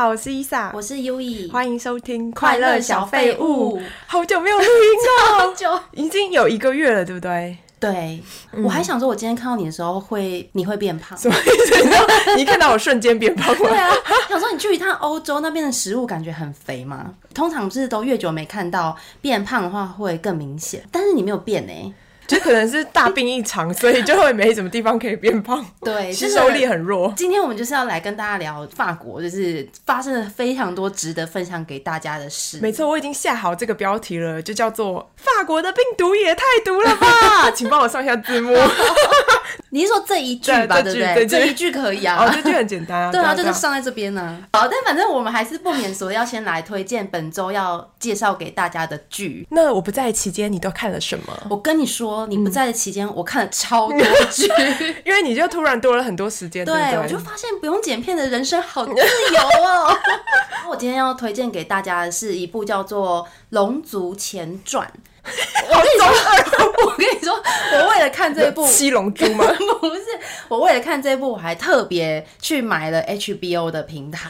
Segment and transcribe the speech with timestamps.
[0.00, 3.78] 好，我是伊莎，我是 Yui，欢迎收听快乐小废物。
[4.06, 4.70] 好久没有录音
[5.28, 7.58] 了， 好久，已经有一个月了，对不对？
[7.78, 8.18] 对，
[8.52, 12.34] 嗯、我还想说，我今天看到你的时候会，你会变胖， 什么意思？
[12.34, 13.68] 你看到我瞬间变胖吗？
[13.68, 13.90] 对啊，
[14.26, 21.92] 想说你去一趟欧洲那边的食物感觉很肥吗，通常是都越久没看到变胖的话会更明显，但是你没有变呢、欸。
[22.30, 25.66] 就可能是大病一场，所以就会没什么地方可以变胖。
[25.82, 27.12] 对，吸收力很弱。
[27.16, 32.60] 今天我们就是要来跟大家聊法国，就是发生了非常多值得分享给大家的事。
[32.62, 38.56] 没错，我已经下好这个标题了，就叫做“法国的病毒也太毒了吧 ”。请帮我上一下字幕。
[39.72, 41.26] 你是说这一句吧，对不对？
[41.26, 42.24] 这一句可以啊。
[42.24, 43.10] 哦，这句很简单啊。
[43.10, 44.38] 对啊，就是上在这边呢。
[44.52, 49.46] 好，但反正我们还是不免说，要先来推荐本周要介绍给大家的剧。
[49.50, 51.46] 那我不在期间，你都看了什么？
[51.50, 52.19] 我跟你说。
[52.26, 53.98] 你不在的期间，我看了超 多
[54.30, 54.46] 剧，
[55.04, 56.64] 因为你就突然多了很多时间。
[56.64, 59.96] 对，对，对，我就发现不用剪片的人生好自由哦。
[60.68, 64.86] 我今天要推荐给大家的是一部叫做《龙族前传》。
[65.70, 67.34] 我跟你说，我跟你说，
[67.72, 69.44] 我为了看这一部七龙珠吗？
[69.80, 70.02] 不是，
[70.48, 74.28] 我为了看这一部，我还特别去买了 HBO 的平台，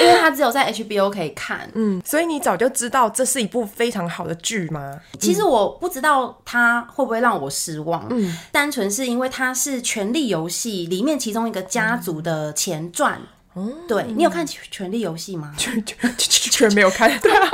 [0.00, 1.68] 因为它只有在 HBO 可以看。
[1.74, 5.00] 嗯，所以你早就知道这是一部非常好的剧吗？
[5.18, 13.20] 其实我不知道它会不会让我失望，嗯，单纯是因为它是《权力游戏》里面其中一个家族的前传。
[13.56, 15.52] 嗯，对，你有看《权力游戏》吗？
[15.58, 17.18] 全全全没有看。
[17.18, 17.48] 对啊。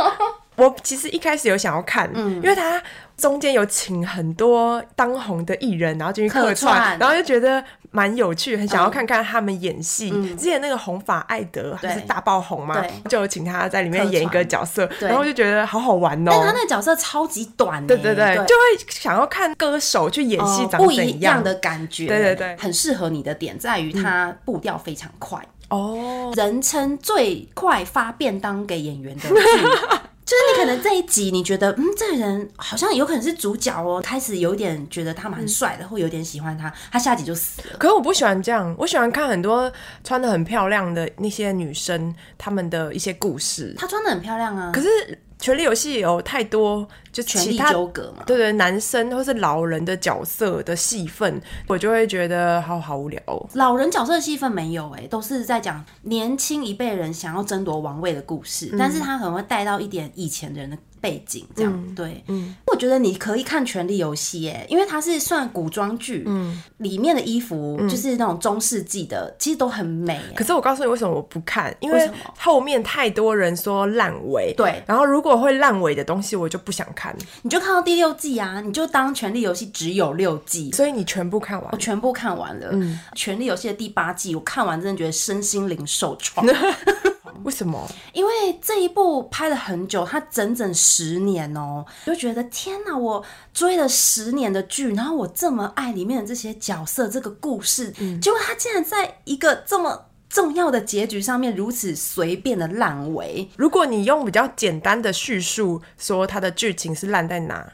[0.56, 2.82] 我其实一开始有想要看，嗯，因为他
[3.16, 10.10] 中间有请很多当红的艺人，然后进去客串，然后就觉得蛮有趣，很想要看看他们演戏。
[10.36, 16.30] 之前那个红发艾德还是大爆红嘛，就有请他在里面演一个角色，然后就觉得好好玩哦。
[16.30, 25.38] 但他那个角色超级短，对对对，就会想要看歌手去演戏长不一样的感觉，对对对，很适合你的点在于他步调非常快。
[25.68, 29.36] 哦，人称最快发便当给演员的剧。
[30.26, 37.76] 就是你可能这一集你觉得嗯，这个人好像有可能是主角哦，开始有点觉得他蛮帅的，嗯、或有点喜欢他，他下集就死了。
[37.78, 39.72] 可是我不喜欢这样，我喜欢看很多
[40.02, 43.72] 穿的很漂亮的那些女生，她们的一些故事。
[43.78, 45.18] 她穿的很漂亮啊，可是。
[45.38, 53.20] 权力游戏有太多就其他权力纠葛嘛，对对，男生或是老人的角色的戏份，我就会觉得好好无聊。
[53.54, 60.76] 老人角色的戏份没有哎、欸，都是在讲年轻一辈人想要争夺王位的故事，嗯、但是他可能会带到一点以前的人的。
[61.06, 70.20] 背景这样、嗯、对，嗯，我觉得你可以看《权力游戏》耶，因为它是算古装剧，嗯，里面的衣服就是那种中世纪的，嗯、其实都很美。
[70.34, 77.16] 可是我告诉你为什么我不看，因为后面太多人说烂尾，对，然后如果会烂尾的东西，我就不想看。
[77.42, 82.70] 你就看到第六季啊，你就当《权力游戏》只有六季，所以你全部看完，我全部看完了。
[82.72, 86.44] 嗯，《权力游戏》的第八季我看完，真的觉得身心灵受创。
[87.44, 87.88] 为什么？
[88.12, 92.96] 因为这一部拍了很久，它整整十年哦，就觉得天哪！
[92.96, 103.48] 我追了十年的剧，然后我这么爱里面的这些角色，这个故事，嗯、结果它竟然在一个这么重要的结局上面如此随便的烂尾。
[103.56, 107.72] 如果你用比较简单的叙述说它的剧情是烂在哪？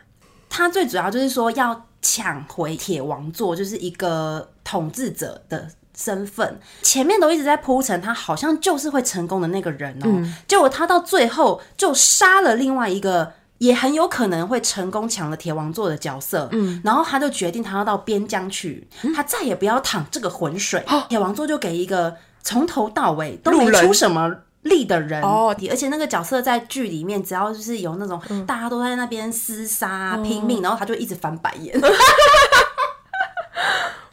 [0.49, 5.71] 它最主要就是说要抢回铁王座，就是一个统治者的。
[6.03, 10.09] 身份前面都一直在铺陈，他好像就是会成功的那个人哦、
[10.49, 16.49] 结果他到最后就杀了另外一个也很有可能会成功抢了铁王座的角色。
[16.51, 20.85] 嗯，然后他就决定他要到边疆去，嗯、他再也不要淌这个浑水。
[21.09, 24.29] 铁、哦、王座就给一个从头到尾都没出什么
[24.63, 25.55] 力的人哦。
[25.71, 31.81] 而且那个角色在剧里面，只要就是有那种、嗯、大家都在那边厮杀拼命，嗯、然后他就一直翻白眼。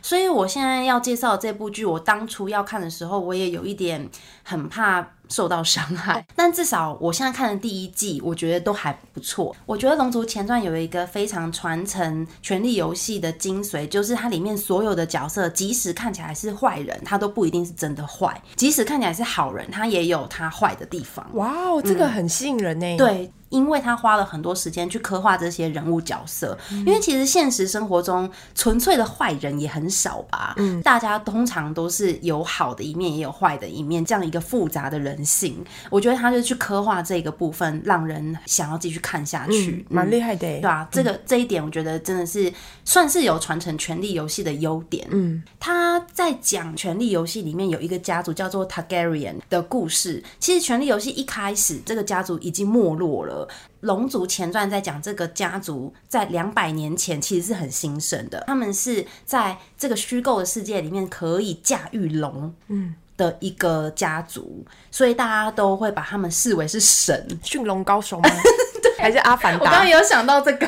[0.09, 4.09] 所以，我现在要介绍这部剧，我当初要看的时候，我也有一点
[4.41, 6.25] 很怕受到伤害。
[6.35, 9.55] 但至少我现在看的第一季，我觉得都还不错。
[9.67, 21.23] 我觉得《龙族前传》有一个非常传承《权力游戏》的精髓，就是它里面所有的角色，即使看起来是坏人，他都不一定是真的坏；即使看起来是好人，他也有他坏的地方。
[21.35, 22.97] 哇哦，这个很吸引人呢、嗯。
[22.97, 23.31] 对。
[23.49, 40.87] 因为他花了很多时间去刻画这些人物角色，嗯、因为其实现实生活中纯粹的坏人也很少吧，嗯，大家通常都是有好的一面，也有坏的一面，这样一个复杂的人性，我觉得他就去刻画这个部分，让人想要继续看下去，蛮厉、嗯、害的，对啊？
[40.91, 42.51] 这个、嗯、这一点我觉得真的是
[42.85, 53.38] 算是有传承权力游戏的优点，嗯，他在讲权力游戏里面有一个家族叫做 Targaryen 的故事，其实权力游戏一开始这个家族已经没落了。
[53.81, 68.29] 龙族前传在讲这个家族在两百年前其实是很兴盛的，他们是在这个虚构的世界里面可以驾驭龙，嗯，的一个家族，所以大家都会把他们视为是神，驯龙高手吗？
[68.81, 69.59] 对，还是阿凡达？
[69.59, 70.67] 我刚刚也有想到这个。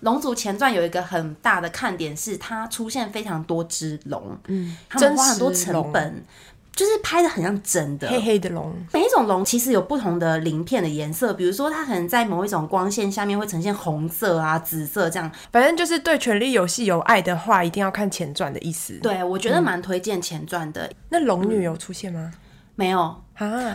[0.02, 6.24] 《龙族前传》有一个很大的看点是，它出现非常多只龙，嗯，他们花很多成本。
[6.74, 8.74] 就是拍的很像真的，黑黑的龙。
[8.92, 15.30] 每一种龙其实有不同的鳞片的颜色，比如说它可能在某一种光线下面会呈现红色啊、紫色这样。
[15.52, 18.94] 反正就是对《权力游戏》有爱的话，一定要看前传的意思。
[19.02, 20.86] 对，我觉得蛮推荐前传的。
[20.86, 22.32] 嗯、那龙女有出现吗？
[22.32, 22.38] 嗯、
[22.74, 23.16] 没有啊。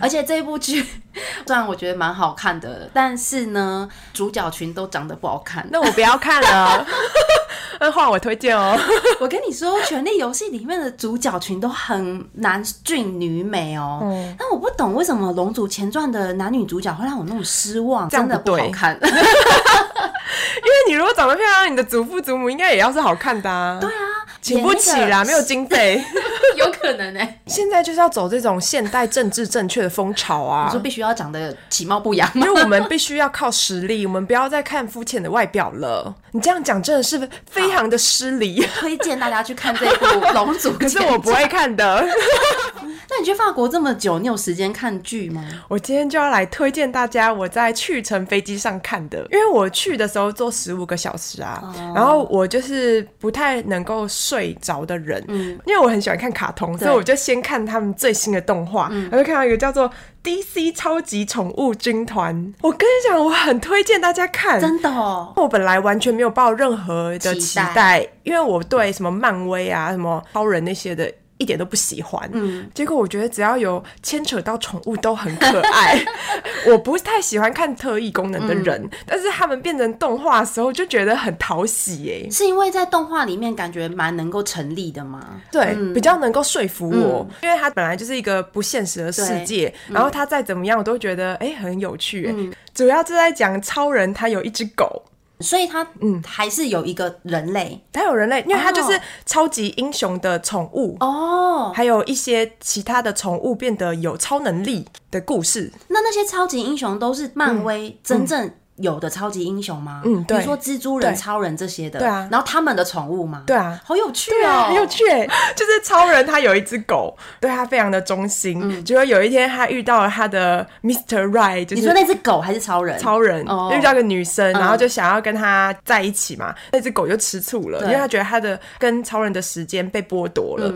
[0.01, 0.85] 而且这一部剧
[1.47, 5.67] 虽然我觉得蛮好看的，但是呢，主角群都长得不好看。
[5.71, 6.85] 那我不要看了。
[7.77, 8.77] 那换我推荐哦！
[9.19, 13.99] 我跟你说，《权力游戏》里面的主角群都很男俊女美哦。
[14.03, 14.35] 嗯。
[14.39, 18.97] 但我不懂为什么《龙族前传》的男女主角会让我那么失望，真的不好看。
[19.03, 23.77] 因为你如果长得漂亮，你的祖父祖母应该也要是好看的啊。
[23.81, 24.14] 对啊。
[24.45, 25.99] 请不起啦，没有经费，
[26.55, 27.39] 有可能呢、欸。
[27.47, 30.65] 现在就是要走这种现代政治正确的风潮啊！
[30.67, 36.13] 你说必须要长得其貌不扬，因为我们必须要靠实力，我们不要再看肤浅的外表了。
[36.31, 38.63] 你这样讲真的是非常的失礼。
[38.77, 42.05] 推荐大家去看这部《龙族》， 可是我不会看的。
[43.09, 45.43] 那你去法国这么久，你有时间看剧吗？
[45.67, 54.34] 我今天就要来推荐大家我在去程飞机上看的，因为我去的时候坐十五个小时啊，哦、然后我就是不太能够睡。
[54.35, 59.89] 睡着的人，嗯，因为我很喜欢看卡通，所以我就先看他们最新的动画，嗯，我就看到一个叫做
[60.23, 62.53] DC 超级宠物军团。
[62.61, 65.31] 我跟你讲，我很推荐大家看，真的哦。
[65.37, 71.09] 我本来完全没有抱任何的期待，期待，因为我对什么漫威啊、什么超人那些的。
[71.37, 76.01] 一点都不喜欢，嗯，结果我觉得只要有牵扯到宠物都很可爱。
[76.67, 82.27] 我不太喜欢看特异功能的人，嗯、但是他们变成动画的时候就觉得很讨喜耶。
[82.31, 85.41] 是因为在动画里面感觉蛮能够成立的吗？
[85.51, 92.33] 对，嗯、比较能够说服我，嗯、因为它本来就是一个不现实的世界，然后它再怎么样我都觉得哎、欸、很有趣。
[92.35, 95.03] 嗯、主要是在讲超人，他有一只狗。
[95.39, 96.21] 所以他嗯。
[96.25, 105.71] 还是有一个人类，他有人类，因为他就是超级英雄的宠物哦，还有一些其他的宠物变得有超能力的故事。
[105.87, 110.01] 那那些超级英雄都是漫威真正、有的超级英雄吗？
[110.03, 112.27] 嗯，对，比如说蜘蛛人、超人这些的，对啊。
[112.29, 113.43] 然后他们的宠物吗？
[113.47, 115.03] 对啊，好有趣哦，很有趣。
[115.55, 118.83] 就是超人他有一只狗，对他非常的忠心。
[118.83, 121.25] 结果有一天他遇到了他的 Mr.
[121.29, 122.99] Right，就是你说那只狗还是超人？
[122.99, 126.53] 超人遇到个女生，然后就想要跟他在一起嘛。
[126.71, 130.73] 那只狗就吃醋了，因为他觉得他的跟超人的时间被剥夺了，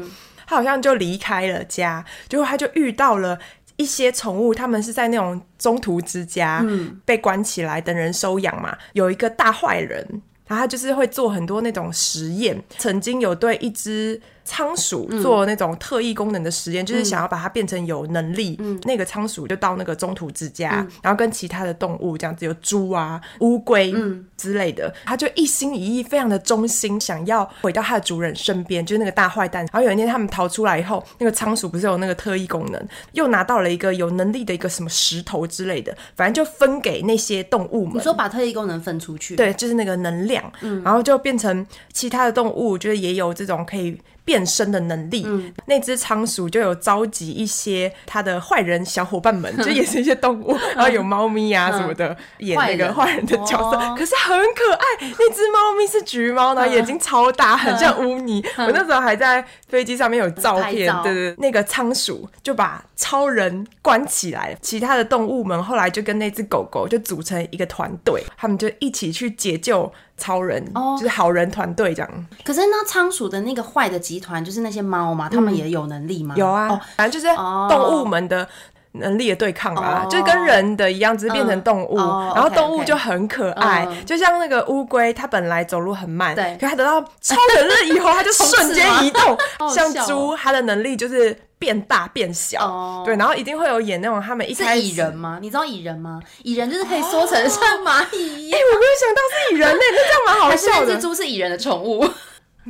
[0.48, 2.04] 他好像就离开了家。
[2.30, 3.38] 结果他就遇到了。
[3.80, 8.78] 一些宠物，他们是在那种中途之家，嗯，被关起来等人收养嘛。
[8.92, 10.06] 有一个大坏人，
[10.46, 14.22] 然后他就是会做很多那种实验，曾经有对一只。
[14.50, 18.56] 仓鼠做那种特异功能的实验，嗯、就是想要把它变成有能力。
[18.60, 23.94] 嗯、那个仓鼠就到那个中途之家，嗯、然后跟其他的动物这样子，有猪啊、乌龟
[24.36, 29.64] 之类的，它就一心一意，非常的忠心，想要回到它的主人身边，就是那个大坏蛋。
[29.72, 37.98] 然后有一天他们逃出来以后，那个仓鼠不是有那个特异功能，又拿到了一个有能力的一个什么石头之类的，反正就分给那些动物们。
[37.98, 39.36] 你说把特异功能分出去？
[39.36, 44.02] 对，就是那个能量，嗯、然后就变成其他的动物，就是也有这种可以。
[44.30, 54.86] 变身的能力，嗯、那只仓鼠就有召集一些它的坏人小伙伴们， 就也是一些动物， 然后有猫咪啊什么的，演那个坏人的角色，哦、可是很可爱。
[55.18, 58.46] 那只猫咪是橘猫，呢眼睛超大，很像乌尼。
[58.58, 69.92] 我那时候还在飞机上面有照片，对对，那个仓鼠就把超人关起来，其他的动物们后来就跟那只狗狗就组成一个团队，他们就一起去解救。
[70.20, 72.28] 超人哦，就是好人团队这样。
[72.44, 76.36] 可是那仓鼠的那个坏的集团，就是那些猫嘛，他们也有能力吗？
[76.38, 78.48] 有啊，反正就是动物们的
[78.92, 81.98] 能力的对抗啊，就跟人的一样，只是变成动物。
[81.98, 89.38] 然后动物就很可爱，就像那个乌龟，它本来走路很慢，对，可它得到超能力以后，它就瞬间移动。
[89.74, 91.36] 像猪，它的能力就是。
[91.60, 93.06] 变大变小，oh.
[93.06, 95.38] 对，然后一定会有演那种他们一开始是蚁人吗？
[95.42, 96.22] 你知道蚁人吗？
[96.44, 98.58] 蚁人就是可以缩成像 蚂蚁一样。
[98.58, 98.72] 哎、oh.
[98.72, 100.74] 欸，我没有想到是蚁人呢，那这样蛮好笑的。
[100.74, 102.10] 还是那只猪是蚁人的宠物？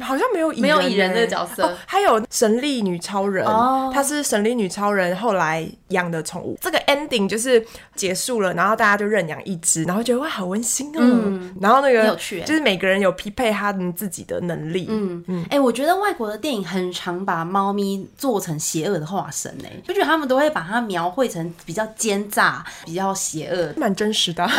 [0.01, 3.45] 好像没有没有蚁人的角色，还有神力女超人，
[3.93, 6.57] 她是神力女超人后来养的宠物。
[6.61, 7.65] 这个 ending 就是
[7.95, 11.51] 结束了，然后大家就认养一只，然后觉得哇，好温馨哦。
[11.59, 14.87] 然后那个就是每个人有匹配他们自己的能力。
[14.89, 15.45] 嗯嗯。
[15.49, 24.47] 哎，我觉得外国的电影很常把猫咪做成邪恶的化身，哎，就觉得他们都会把它描绘成比较奸诈、比较邪恶，蛮真实的。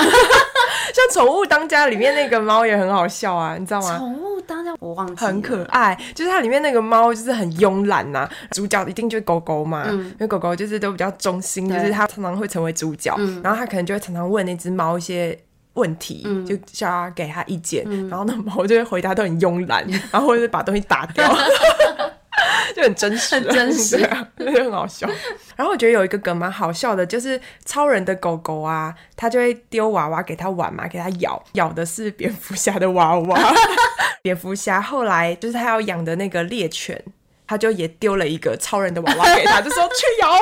[0.95, 3.99] 像《宠物当家》里面那个猫也很好笑啊，你知道吗？
[3.99, 4.31] 宠物。
[4.47, 15.39] 当家我忘记很可爱，就是它里面那个猫就是很慵懒呐，主角一定就是狗狗嘛，嗯、因为狗狗就是都比较忠心，就是它常常会成为主角，嗯、然后它可能就会常常问那只猫一些
[15.75, 21.25] 问题，嗯、就叫他给他意见，嗯、然后那猫就会回答都很慵懒，嗯、 然后或者是把东西打掉。
[22.75, 25.09] 就很真实，很真实，对啊，就很好笑。
[25.57, 33.55] 然后我觉得有一个梗蛮好笑的，就是超人的狗狗啊，他就会丢娃娃给他玩嘛，给他咬，咬的是蝙蝠侠的娃娃。
[34.23, 37.03] 蝙蝠侠后来就是他要养的那个猎犬，
[37.47, 40.33] 他就也丢了一个超人的娃娃给他， 就说去咬，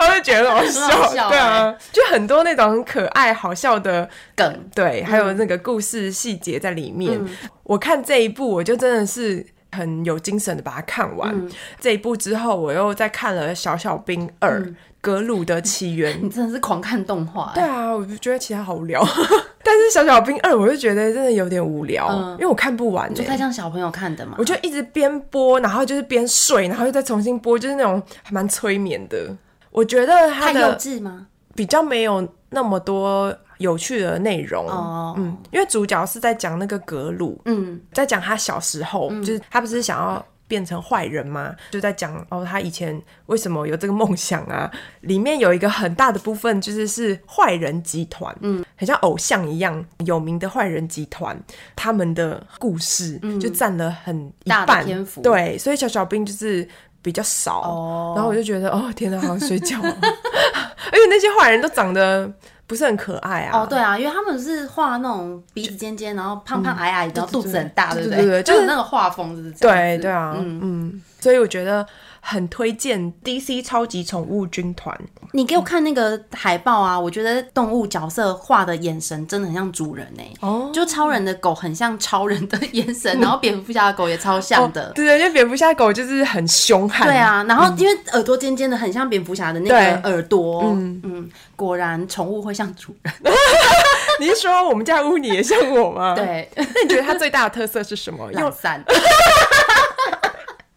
[0.00, 7.16] 我就觉得好笑，好笑欸、对啊，就很多那种很可爱、好笑的梗，对，还有那个故事细节在里面。
[7.16, 9.46] 嗯、我看这一部，我就真的是。
[9.76, 16.18] 很有精神的把它看完、嗯、这一部之后，我又再看了《小小兵二》嗯、格鲁的起源。
[16.24, 17.52] 你真的是狂看动画？
[17.54, 19.00] 对啊，我就觉得其他好无聊。
[19.62, 24.36] 但是《小小兵二》我就觉得真的有点无聊，嗯、因为我看不完，就太像小朋友看的嘛。
[24.38, 29.36] 我就一直边播，然后就是边睡，然后又再重新播，就是那种还蛮催眠的。
[29.70, 31.26] 我觉得它的太幼稚吗？
[31.54, 33.36] 比较没有那么多。
[33.58, 35.16] 有趣的内容，oh.
[35.16, 41.56] 嗯，因为主角是在讲那个格鲁，嗯，在讲他小时候，嗯、就是他不是想要变成坏人吗？
[41.70, 44.70] 就在讲哦，他以前为什么有这个梦想啊？
[45.00, 51.34] 里面有一个很大的部分就是是坏人集团，嗯，很像偶像一样有名的坏人集团，
[51.74, 56.68] 他们的故事就占了很一半大的篇幅，对，所以小小兵就是
[57.06, 58.16] 比较少，oh.
[58.18, 62.28] 然后我就觉得哦，天哪，好想睡觉， 而且那些坏人都长得。
[62.68, 63.60] 不是很可爱啊！
[63.60, 68.42] 哦，对啊，因为他们是画那种鼻子尖尖，然后胖胖矮矮，然后肚子很大，对不对？
[68.42, 69.76] 就是那个画风就是这样。
[69.76, 71.86] 对对啊，嗯嗯，所以我觉得
[72.28, 74.98] 很推荐 DC 超级宠物军团。
[75.30, 80.28] 你给我看那个海报啊，我觉得动物角色画的眼神真的很像主人哎。
[80.40, 80.68] 哦。
[80.74, 84.90] 就超人的狗很像超人的眼神， 然后蝙蝠侠的狗也超像的。
[84.92, 87.06] 对对，因为蝙蝠侠的狗就是很凶悍。
[87.06, 90.62] 对啊，然后因为耳朵尖尖的，很像蝙蝠侠的那个耳朵。
[90.64, 91.30] 嗯嗯。
[91.54, 93.14] 果然，宠物会像主人。
[94.18, 96.14] 你是说我们家乌尼也像我吗？
[96.16, 96.50] 对。
[96.56, 98.28] 那你觉得它最大的特色是什么？
[98.32, 98.82] 懒散。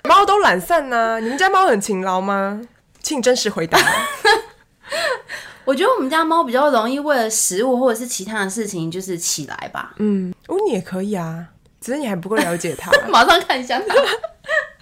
[0.04, 1.20] 猫都懒散呢？
[1.20, 2.62] 你们家猫很勤劳吗？
[3.02, 3.80] 请真实回答。
[5.66, 9.94] 我觉得我们家猫比较容易为了食物或者是其他的事情，就是起来吧。
[9.98, 11.46] 嗯，哦，你也可以啊，
[11.80, 12.92] 只是你还不够了解它。
[13.10, 13.96] 马上看一下它。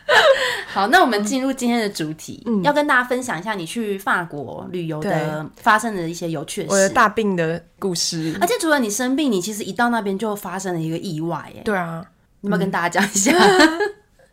[0.73, 8.37] 好，那我们进入今天的主题，嗯、要跟大家分享一下你去法国旅游的发生的一些有趣的事，我的大病的故事。
[8.39, 12.05] 而且除了你生病，你其实一到那边就发生了一个意外，哎，对啊，
[12.39, 13.31] 你要不要跟大家讲一下？
[13.37, 13.79] 嗯、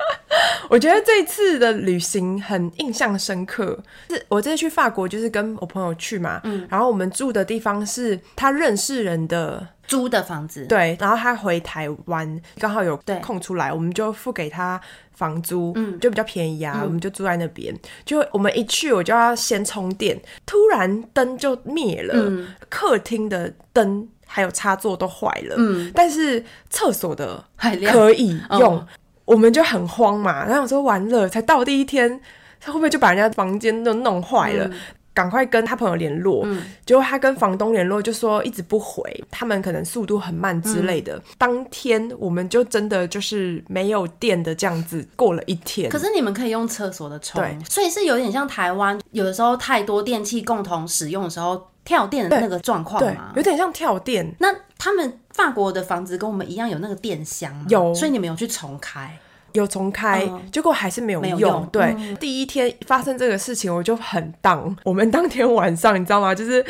[0.71, 3.79] 我觉得这次的旅行很印象深刻，
[4.11, 9.69] 是我这次去法国就是跟我朋友去嘛，嗯，然后我们住的地方是他认识人的。
[9.87, 14.81] 租的房子，对，然后他回台湾刚好有空出来，我们就付给他
[15.13, 17.71] 房租，嗯，就比较便宜啊，嗯、我们就住在那边。
[18.03, 28.89] 就我们一去，我就要先充电，突然灯就灭了，嗯、客厅的灯还有插座都坏了，嗯，但是厕所的还可以用，哦、
[29.25, 32.21] 我们就很慌嘛，然后我说完了，才到第一天，
[32.61, 34.67] 他会不会就把人家房间都弄坏了？
[34.67, 34.73] 嗯
[35.15, 41.15] 赶快跟他朋友联络，嗯、结果他跟房东联络，就说一直不回，他们可能速度很慢之类的。
[41.15, 45.89] 嗯、当天我们就真的就是没有电的这样子过了一天。
[45.89, 53.33] 可是你们可以用厕所的充，对，所以是有点像台湾有的时候太多电器共同使用的时候跳电的那个状况吗？
[53.37, 54.35] 有点像跳电。
[54.41, 57.67] 那他们法国的房子跟我们一样有那个电箱吗？
[57.69, 59.19] 有，所以你们有去重开。
[59.53, 61.39] 有重开，嗯、结果还是没有用。
[61.39, 64.77] 用对，嗯、第一天发生这个事情，我就很当。
[64.83, 66.35] 我们当天晚上，你知道吗？
[66.35, 66.65] 就是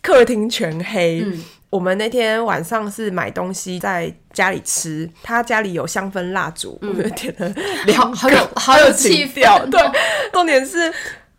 [0.00, 1.20] 客厅全黑。
[1.22, 7.54] 嗯、我们那天晚上是买东西在家里吃，他家里有香氛蜡烛，嗯、我们点了
[7.84, 9.68] 两个，好有好有气氛。
[9.68, 9.78] 对，
[10.32, 10.90] 重点是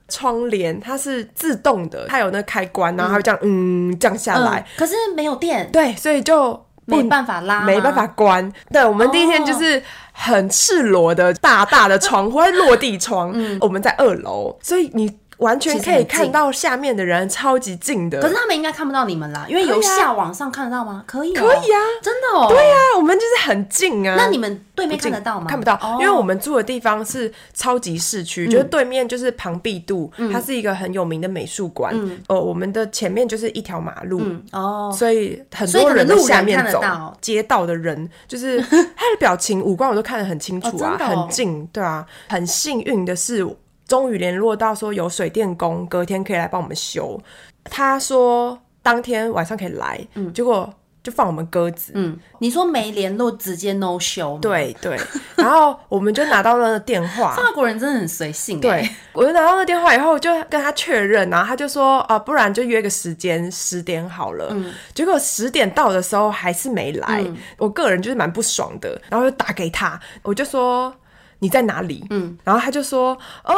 [0.10, 4.66] 窗帘它是自动的，它有那个开关，然后它会这样嗯降下来、嗯。
[4.78, 6.66] 可是没有电，对，所以就。
[6.86, 8.52] 没办法拉，没办法关。
[8.74, 9.80] 对，我们第一天就是
[10.12, 13.32] 很赤裸的大大的窗户， 落地窗。
[13.36, 15.08] 嗯，我们在二楼，所以你。
[15.40, 18.22] 完全可以看到下面的人，超级近的。
[18.22, 21.04] 可是他们应该看不到你们啦，因为由下往上看得到吗？
[21.08, 22.48] 可以，可以啊，真的哦。
[22.50, 24.16] 对啊，我们就是很近啊。
[24.18, 25.48] 那你们对面看得到吗？
[25.50, 31.96] 看不到，因为我们住的地方是超级市区，就是对面就是庞毕度，它是一个很有名的美术馆。
[32.28, 36.82] 呃，我们的前面就是一条马路哦，所以很多人在下面走，
[37.22, 42.06] 街道的人就是 他的表情、五官我都看得很清楚啊，很近，对啊。
[42.28, 43.48] 很幸运的是。
[43.90, 47.20] 终于联络到说有水电工，隔天可以来帮我们修。
[47.64, 51.92] 他说当天晚上可以来，嗯，结果就放我们鸽子。
[51.96, 54.40] 嗯，你说没联络直接 no show？
[54.40, 54.96] 对对。
[55.36, 57.34] 然后我们就拿到了电话。
[57.38, 58.60] 法国人真的很随性。
[58.62, 64.50] 对，我就拿到了电话以后，就跟他确认，然后他就说啊，不然就约个时间十点好了。
[64.52, 64.72] 嗯。
[64.94, 70.94] 结果十点到的时候还是没来，嗯、我个人就是蛮不爽的，然后就打给他，我就说。
[71.40, 72.06] 你在哪里？
[72.10, 73.56] 嗯，然后他就说，哦、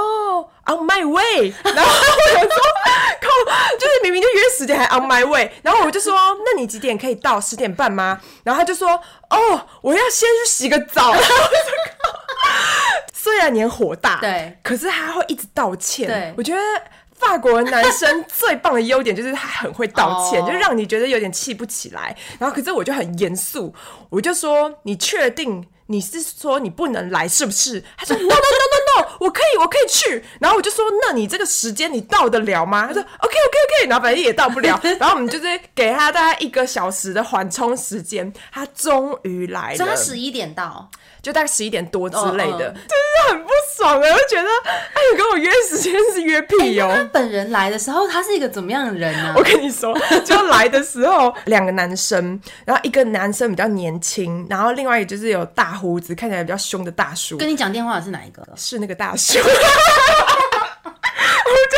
[0.65, 1.53] oh,，on my way。
[1.65, 2.61] 然后我就说，
[3.19, 3.27] 靠，
[3.79, 5.51] 就是明明就约十点还 on my way。
[5.63, 6.13] 然后我就说，
[6.45, 7.41] 那你几点可以到？
[7.41, 8.21] 十点半吗？
[8.43, 11.11] 然后他就说，哦、oh,，我要先去洗个澡。
[11.13, 11.71] 然后我就
[12.03, 12.19] 靠，
[13.13, 16.07] 虽然你很火大，对，可是他会一直道歉。
[16.07, 16.61] 对，我觉得
[17.17, 22.15] 法国男生最棒的优点就是他很会道歉，就让你觉得有点气不起来。
[22.37, 23.73] 然后可是我就很严肃，
[24.11, 25.65] 我就说，你确定？
[25.91, 27.83] 你是说你不能来是不是？
[27.97, 30.23] 他说 no no no no no，我可以我可以去。
[30.39, 32.87] 然后我就说，那你这个时间你到得了吗？
[32.87, 34.79] 他说 OK OK OK，然后反正也到不了。
[34.99, 39.77] 然后我们就是给他大概一个小时的缓冲时间，他终于来了。
[39.77, 40.89] 所以他十一点到。
[41.21, 43.99] 就大概十一点多之类的，就是很不爽啊！
[43.99, 46.95] 我就觉得，哎，你跟我约时间是约屁哦、喔。
[46.95, 49.35] 他本人来的时候，他是一个怎么样的人呢？
[49.37, 57.37] 我跟你说，就来的时候，两个男生，然后一个男生比较年轻，然后另外一个就是有大胡子，看起来比较凶的大叔。
[57.37, 58.41] 跟你讲电话的是哪一个？
[58.55, 59.37] 是那个大叔。
[59.37, 59.43] 我
[61.69, 61.77] 就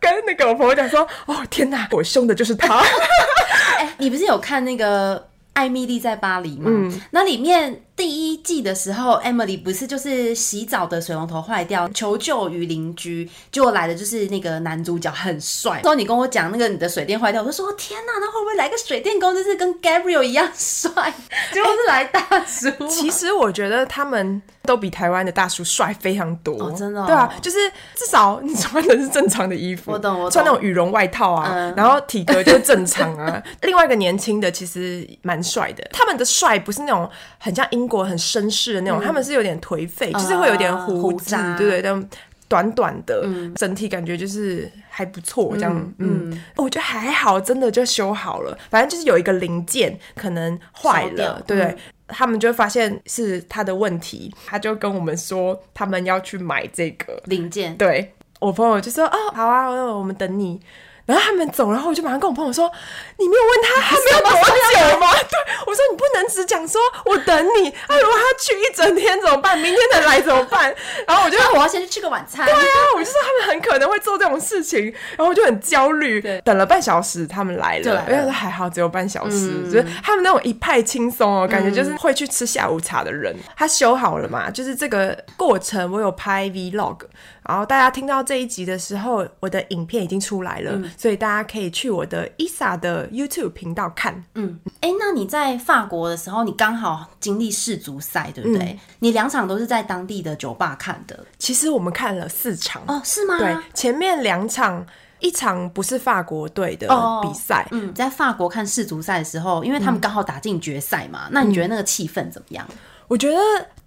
[0.00, 2.82] 跟那个我朋友讲说：“哦，天哪，我凶的就是他。
[3.78, 5.16] ”哎，你不是有看那个
[5.52, 6.64] 《艾米丽在巴黎》吗？
[6.66, 7.84] 嗯，那里面。
[7.94, 15.80] 第一季的时候，Emily 不是就是洗澡的水龙头坏掉，求救于邻居，结果来的就是那个男主角，很帅。
[15.82, 20.90] 说你跟我讲那个你的水电坏掉，我就说天哪，那会不会来个水电工，就是跟 Gabriel 一样帅？
[21.52, 22.68] 结果是来大叔。
[22.68, 22.88] 欸。
[22.88, 27.06] 其实我觉得他们都比台湾的大叔帅非常多，哦，真的，哦。
[27.06, 27.58] 对啊，就是
[27.94, 33.40] 至少你穿的是正常的衣服，我懂，我懂，穿那种羽绒外套啊，嗯，然后体格就正常啊。
[33.60, 37.81] 另外一个年轻的其实蛮帅的，他们的帅不是那种很像英。
[37.82, 42.08] 英国很绅士的那种，嗯、他们是有点颓废，就是会有点胡子，呃、对对对，
[42.48, 48.56] 短短的，嗯、整体感觉就是还不错，这样，嗯，嗯我觉得还好，真的就修好了。
[48.70, 51.72] 反正就是有一个零件可能坏了，对不对？
[51.72, 57.76] 嗯、他们就发现是他的问题，他就跟我们说他们要去买这个零件。
[57.76, 60.60] 对，我朋友就说：“哦，好啊，我们等你。”
[61.04, 62.70] 然后他们走，然后我就马上跟我朋友说
[63.18, 69.58] ：“你没有问他 他没有多久吗？”对，我说：“你不能只讲说我等你，啊，如果他去一整天怎么办？
[69.58, 70.72] 明天再来怎么办？”
[71.06, 72.60] 然后我就说：“我要先去吃个晚餐。”对啊，
[72.94, 74.84] 我就说他们很可能会做这种事情，
[75.16, 76.20] 然后我就很焦虑。
[76.20, 83.34] 对，等了半小时，他们来了，而且还好只有半小时，嗯、就是他们那种一派轻松哦，感觉就是会去吃下午茶的人。
[83.56, 84.48] 他修好了嘛？
[84.50, 86.98] 就是这个过程，我有拍 Vlog。
[87.44, 94.24] 然后大家听到这一集的时候，我的影片已经出来了，嗯、所以大家可以去我的 Issa 的 YouTube 频道看。
[94.36, 98.66] 嗯，哎，那你在法国的时候，你刚好经历世足赛，对不对？
[98.66, 101.18] 嗯、你两场都是在当地的酒吧看的。
[101.38, 103.36] 其实我们看了四场哦，是吗？
[103.38, 104.86] 对，前面两场，
[105.18, 106.86] 一场不是法国队的
[107.22, 107.64] 比赛。
[107.64, 112.64] 哦、嗯，在法国看世足赛的时候，因为他们刚好打进决赛嘛，嗯、那你觉得那个气氛怎么样？
[113.08, 113.36] 我觉得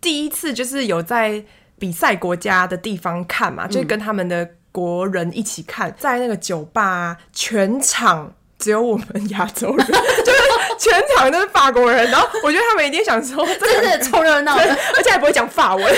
[0.01, 1.41] 第一次就是有在。
[1.85, 10.41] 比赛国家的地方看嘛，就是跟他们的国人一起看，嗯、在那个酒吧、啊，全场只有我们亚洲人， 就是
[10.79, 12.09] 全场都是法国人。
[12.09, 15.85] 然后我觉得他们一定想说，真的凑热闹， 而且还不会讲法文。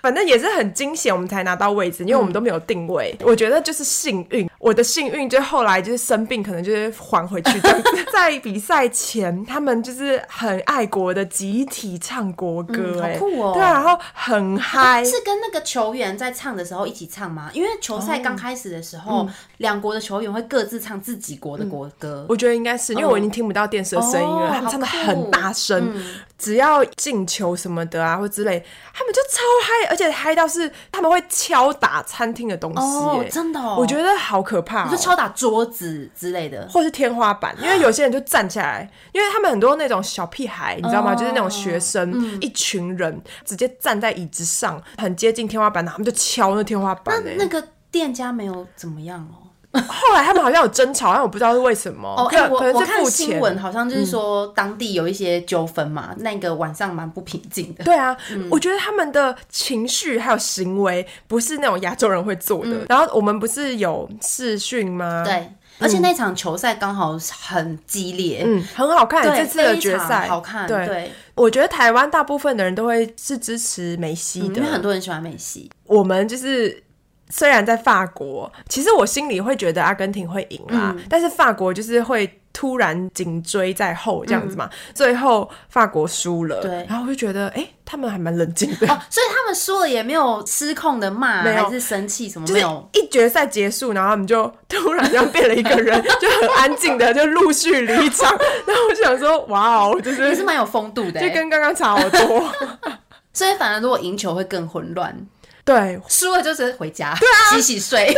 [0.00, 3.16] 反正也是很惊险，我们才拿到位置，因为我们都没有定位。
[3.18, 7.90] 嗯、我觉得就是幸运，我的幸运就后来就是生病，可能就是还回去这样子。
[8.10, 13.52] 在比赛前，他们就是很爱国的集体唱国歌，哎、嗯，好酷哦！
[13.52, 17.50] 对啊，然后很嗨，是跟那个球员在唱的时候一起唱吗？
[17.52, 22.22] 因为球赛刚开始的时候，两、哦、国的球员会各自唱自己国的国歌。
[22.22, 25.92] 嗯、我觉得应该是，因为我已经听不到电视的声音了，哦、他们唱的很大声。
[26.36, 41.12] 只要进球什么的啊，或之类，他们就超嗨，而且嗨到是他们会敲打餐厅的东西，哦，真的，哦，我觉得好可怕，哦，就敲打桌子之类的，或是天花板，因为有些人就站起来，因为他们很多那种小屁孩，你知道吗？
[41.12, 47.22] 哦，就是那种学生，嗯，一群人直接站在椅子上，很接近天花板，他们就敲那天花板。
[47.24, 49.43] 那那个店家没有怎么样哦。
[49.82, 52.08] 后来他们好像有争吵，但我不知道是为什么。
[52.16, 57.82] 哦，欸、我我看新闻好像就是说当地有一些纠纷嘛，嗯、那个晚上蛮不平静的。
[57.82, 62.70] 对啊，嗯、我觉得他们的情绪还有行为不是那种亚洲人会做的。
[62.70, 65.24] 嗯、然后我们不是有视讯吗？
[65.24, 69.24] 对，而且那场球赛刚好很激烈，嗯，很好看。
[69.24, 70.68] 对这次的决赛好看。
[70.68, 75.68] 对，对我觉得台湾大部分的人都会是支持梅西的，嗯、因为很多人喜欢梅西。
[75.86, 76.83] 我们就是。
[77.30, 84.66] 虽然在法国，其实我心里会觉得阿根廷会赢啦，嗯、但是法国就是会突然紧追在后这样子嘛。
[84.66, 88.86] 嗯、最后法国输了，对，然后我就觉得，哎、欸，他们还蛮冷静的。
[88.86, 92.46] 哦，所以他们输了也没有失控的骂，还是生气什么？
[92.52, 92.88] 没有。
[92.92, 98.30] 一决赛结束，然后他们就突然这样变了一个人， 就很安静的就陆续离场。
[98.66, 102.52] 然后我就想说，哇哦，就是也是蛮有风度的，就跟刚刚差好多。
[103.32, 105.26] 所以反而如果赢球会更混乱。
[105.64, 108.14] 对，输了就是回家，对啊，洗洗睡。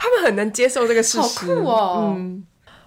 [0.00, 1.20] 他们很能接受这个事实。
[1.20, 2.14] 好酷哦！
[2.16, 2.44] 嗯，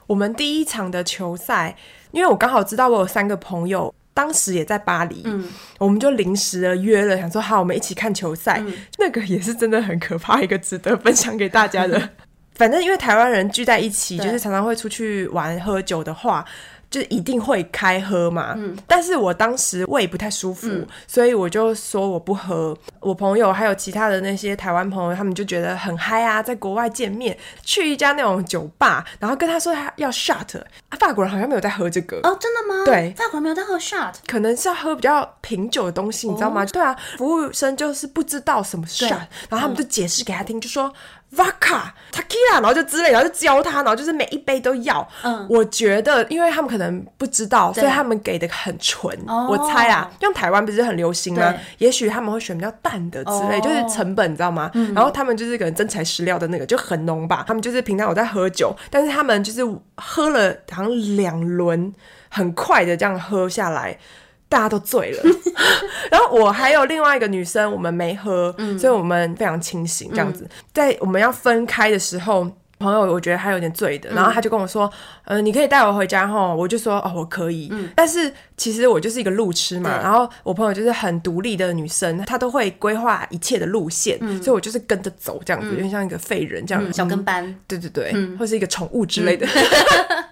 [0.07, 1.75] 我们第一场的球赛，
[2.11, 5.47] 因为我刚好知道我有三个朋友，当时也在巴黎，嗯，
[5.77, 8.57] 我们就临时的约了，想说好，我们一起看球赛。
[8.59, 12.09] 嗯、那个也是真的很可怕，一个值得分享给大家的。
[12.55, 16.43] 反正因为台湾人聚在一起，就是常常会出去玩喝酒的话。
[16.89, 22.75] 就一定会开喝嘛，嗯，但是我当时胃不太舒服，嗯，所以我就说我不喝。
[22.99, 32.85] 我朋友还有其他的那些台湾朋友，他们就觉得很嗨啊，在国外见面，去一家那种酒吧，然后跟他说他要 shot，啊，法国人好像没有在喝这个哦，真的吗？
[32.85, 36.63] 对，法国人没有在喝 shot，可能是要喝比较品酒的东西，你知道吗？
[36.63, 39.09] 哦，对啊，服务生就是不知道什么 shot，
[39.49, 40.91] 然后他们就解释给他听，嗯，就说。
[41.35, 45.07] Vodka、Tequila，然后就之类，然后就教他，然后就是每一杯都要。
[45.23, 49.15] 嗯，我觉得，因为他们可能不知道，所以他们给的很纯。
[49.27, 51.53] 哦，我猜啊，用台湾不是很流行吗？
[51.77, 54.71] 也许他们会选比较淡的之类，就是成本，你知道吗？
[54.95, 57.43] 然后他们就是可能真材实料的那个就很浓吧。
[57.47, 59.61] 他们就是平常有在喝酒，但是他们就是
[59.97, 61.93] 喝了好像两轮，
[62.29, 63.97] 很快的这样喝下来。
[64.49, 65.23] 大家都醉了，
[66.11, 70.09] 然后我还有另外一个女生，我们没喝，嗯、所以我们非常清醒。
[70.11, 77.69] 这样子，嗯、在我们要分开的时候，朋友我觉得他有点醉的，然后他就跟我说：“嗯、呃，你可以带我回家齁。”我就说：“哦，我可以。
[77.71, 87.55] 嗯”但是其实我就是一个路痴嘛，然后我朋友就是很独立的女生，她都会规划一切的路线，嗯、所以我就是跟着走这样子，有点、嗯、像一个废人这样子，小跟班。
[87.67, 89.45] 对对对，嗯、或是一个宠物之类的。
[90.09, 90.25] 嗯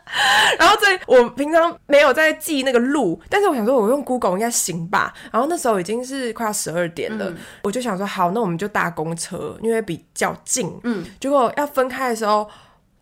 [0.57, 5.13] 然后在我平常没有在记那个路，但是我想说，我用 Google 应该行吧。
[5.31, 10.73] 然后那时候已经是快要十二点了，嗯、我就想说，好，那我们就搭公车，因为比较近。
[10.83, 12.49] 嗯，结果要分开的时候，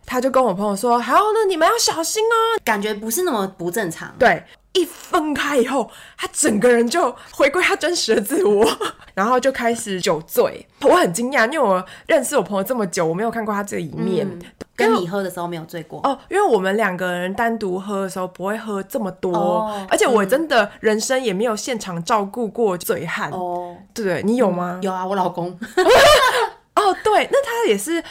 [0.06, 4.14] 他就跟我朋友说：“好，那你们要小心哦。”感觉不是那么不正常。
[4.18, 8.66] 对，一分开以后，他整个人就回归他真实的自我，
[9.14, 10.66] 然后就开始酒醉。
[10.82, 14.26] 我很惊讶，因为我认识我朋友这么久，我没有看过他这一面。
[14.26, 14.40] 嗯
[14.76, 24.72] 跟你喝的时候没有醉过哦，因为我们两个人单独喝的时候不会喝这么多，哦、而且我真的人生也没有现场照顾过醉汉哦，对对，你有吗？
[24.78, 25.48] 嗯、有啊，我老公。
[26.76, 28.04] 哦，对，那他也是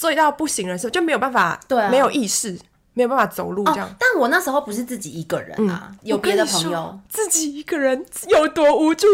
[0.00, 2.58] 醉到不省人事，就没有办法，对、啊，没有意识，
[2.94, 3.86] 没有办法走路这样。
[3.86, 9.06] 哦、但我那时候不是自己一个人啊，嗯、有别的朋友，自己一个人有多无助。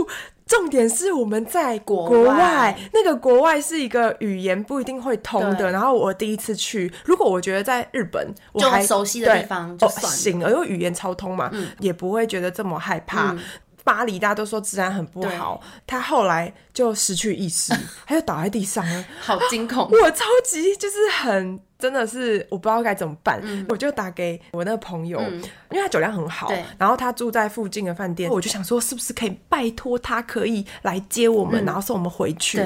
[0.46, 5.72] 重点是我们在国外，国外那个国外是一个语言不一定会通的。
[5.72, 13.32] 然后我第一次去，如果我觉得在日本，我还就熟悉的地方就算、哦、行，因为语言超通嘛，嗯、也不会觉得这么害怕。
[13.32, 13.40] 嗯、
[13.86, 17.72] 巴黎大家都说治安很不好，他后来就失去意识，
[18.04, 19.88] 他就倒在地上了，好惊恐！
[19.88, 21.60] 我超级就是很。
[21.78, 32.64] 真的是我不知道该怎么办，嗯、我就打给我那个朋友，嗯、因为他酒量很好，然后他住在附近的饭店，我就想说是不是可以拜托他可以来接我们，嗯、然后送我们回去。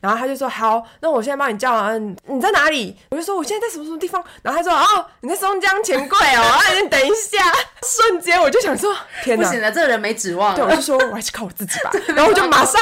[0.00, 2.96] 然后他就说好，那我现在帮你叫啊，你在哪里？
[3.10, 4.22] 我就说我现在在什么什么地方。
[4.42, 7.38] 然后他说哦，你在松江钱柜哦，那 你等一下。
[7.82, 10.54] 瞬间我就想说天哪，不行了，这个人没指望。
[10.54, 11.90] 对，我就说我还是靠我自己吧。
[12.14, 12.80] 然后我就马上。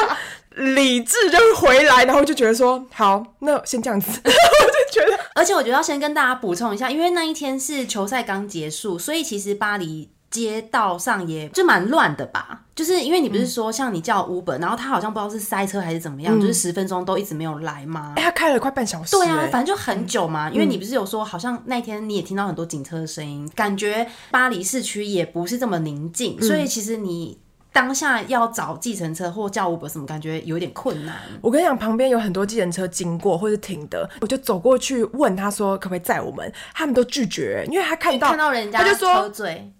[0.59, 4.19] 理智就回来，然后就觉得说好，那先这样子。
[4.23, 12.61] 我就觉得，而且我觉得要先跟大家补充一下，因为那一天是球赛刚结束，所以其实巴黎街道上也就蛮乱的吧。
[12.75, 18.13] 就是因为你不是说像你叫 Uber，然后他好像不知道是塞车还是怎么样，嗯、就是十分钟都一直没有来吗？
[18.15, 19.17] 哎、欸，他开了快半小时。
[19.17, 20.49] 对啊，反正就很久嘛。
[20.49, 27.39] 嗯、因为你不是有说，好像那天你也听到很多警车的声音，感觉巴黎市区也不是这么宁静，嗯、所以其实你。
[27.71, 31.15] 当下要找计程车或叫 Uber 什么，感觉有点困难。
[31.41, 39.71] 我跟你讲，旁边有很多计程车经过或是停的，我就走过去问他说可不可以载我们，他们都拒绝，因为他看到看到人家他就说喝醉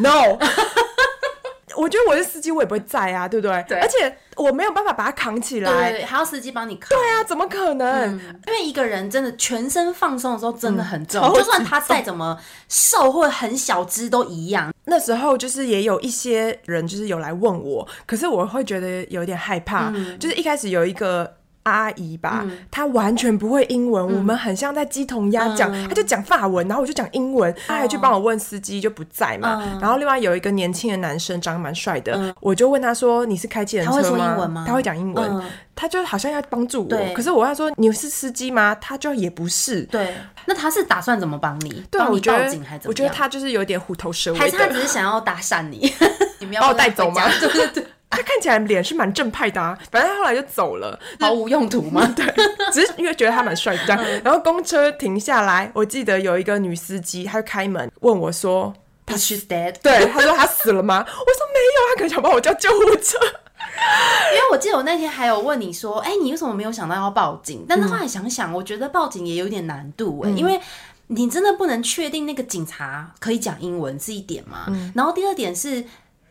[0.00, 0.38] ，No。
[1.76, 3.64] 我觉得我是司机，我也不会载啊，对不对？
[3.68, 3.78] 对。
[3.78, 6.88] 而且我没有办法把它扛起来，对，还要司机帮你扛。
[6.88, 8.16] 对啊，怎么可能？
[8.16, 14.72] 嗯、因为一个人真的全身放松的时候真的很重，嗯、就算他再怎么瘦或者很小只都一样。
[14.84, 19.90] 那时候就是也有一些人就是有来问我，可是我会觉得有点害怕。
[19.94, 21.36] 嗯、就是一开始有一个
[21.66, 29.60] 阿姨吧，嗯、她完全不会英文，嗯、我们很像在鸡同鸭讲，她、嗯、就讲法文，然后我就讲英文，她、嗯、还去帮我问司机就不在嘛。
[29.66, 35.42] 嗯、然后另外有一个年轻的男生长得蛮帅的，嗯、我就问他说：“你是开计程车吗？”他会讲英文，嗯、
[35.74, 37.14] 他就好像要帮助我。
[37.14, 38.74] 可是我要说你是司机吗？
[38.80, 39.82] 他就也不是。
[39.82, 40.14] 对，
[40.46, 41.82] 那他是打算怎么帮你？
[41.90, 42.88] 对，帮你报警还是怎么？
[42.88, 45.92] 我觉得他就是有点虎头蛇尾，还是他只是想要搭讪你？
[46.38, 47.22] 你把我带走吗？
[47.40, 47.86] 对对 对。
[48.08, 52.06] 他看起来脸是蛮正派的啊，反正他后来就走了， 毫无用途吗？
[52.16, 52.24] 对，
[52.72, 54.20] 只是因为觉得他蛮帅的。
[54.24, 58.72] 然后公车停下来，我记得有一个女司机，她就开门问我说
[59.08, 60.98] ：“She's dead？” 对，她说她死了吗？
[60.98, 61.14] 我说
[61.52, 63.18] 没有，她可能想帮我叫救护车。
[64.32, 70.58] 因为我记得我那天还有问你说：“哎，你为什么没有想到要报警？”但是后来想想，我觉得报警也有点难度哎，因为
[71.08, 74.66] 你真的不能确定那个警察可以讲英文是一点嘛。
[74.94, 75.84] 然后第二点是。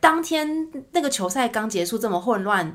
[0.05, 2.71] 当天那个球赛刚结束，这么混乱。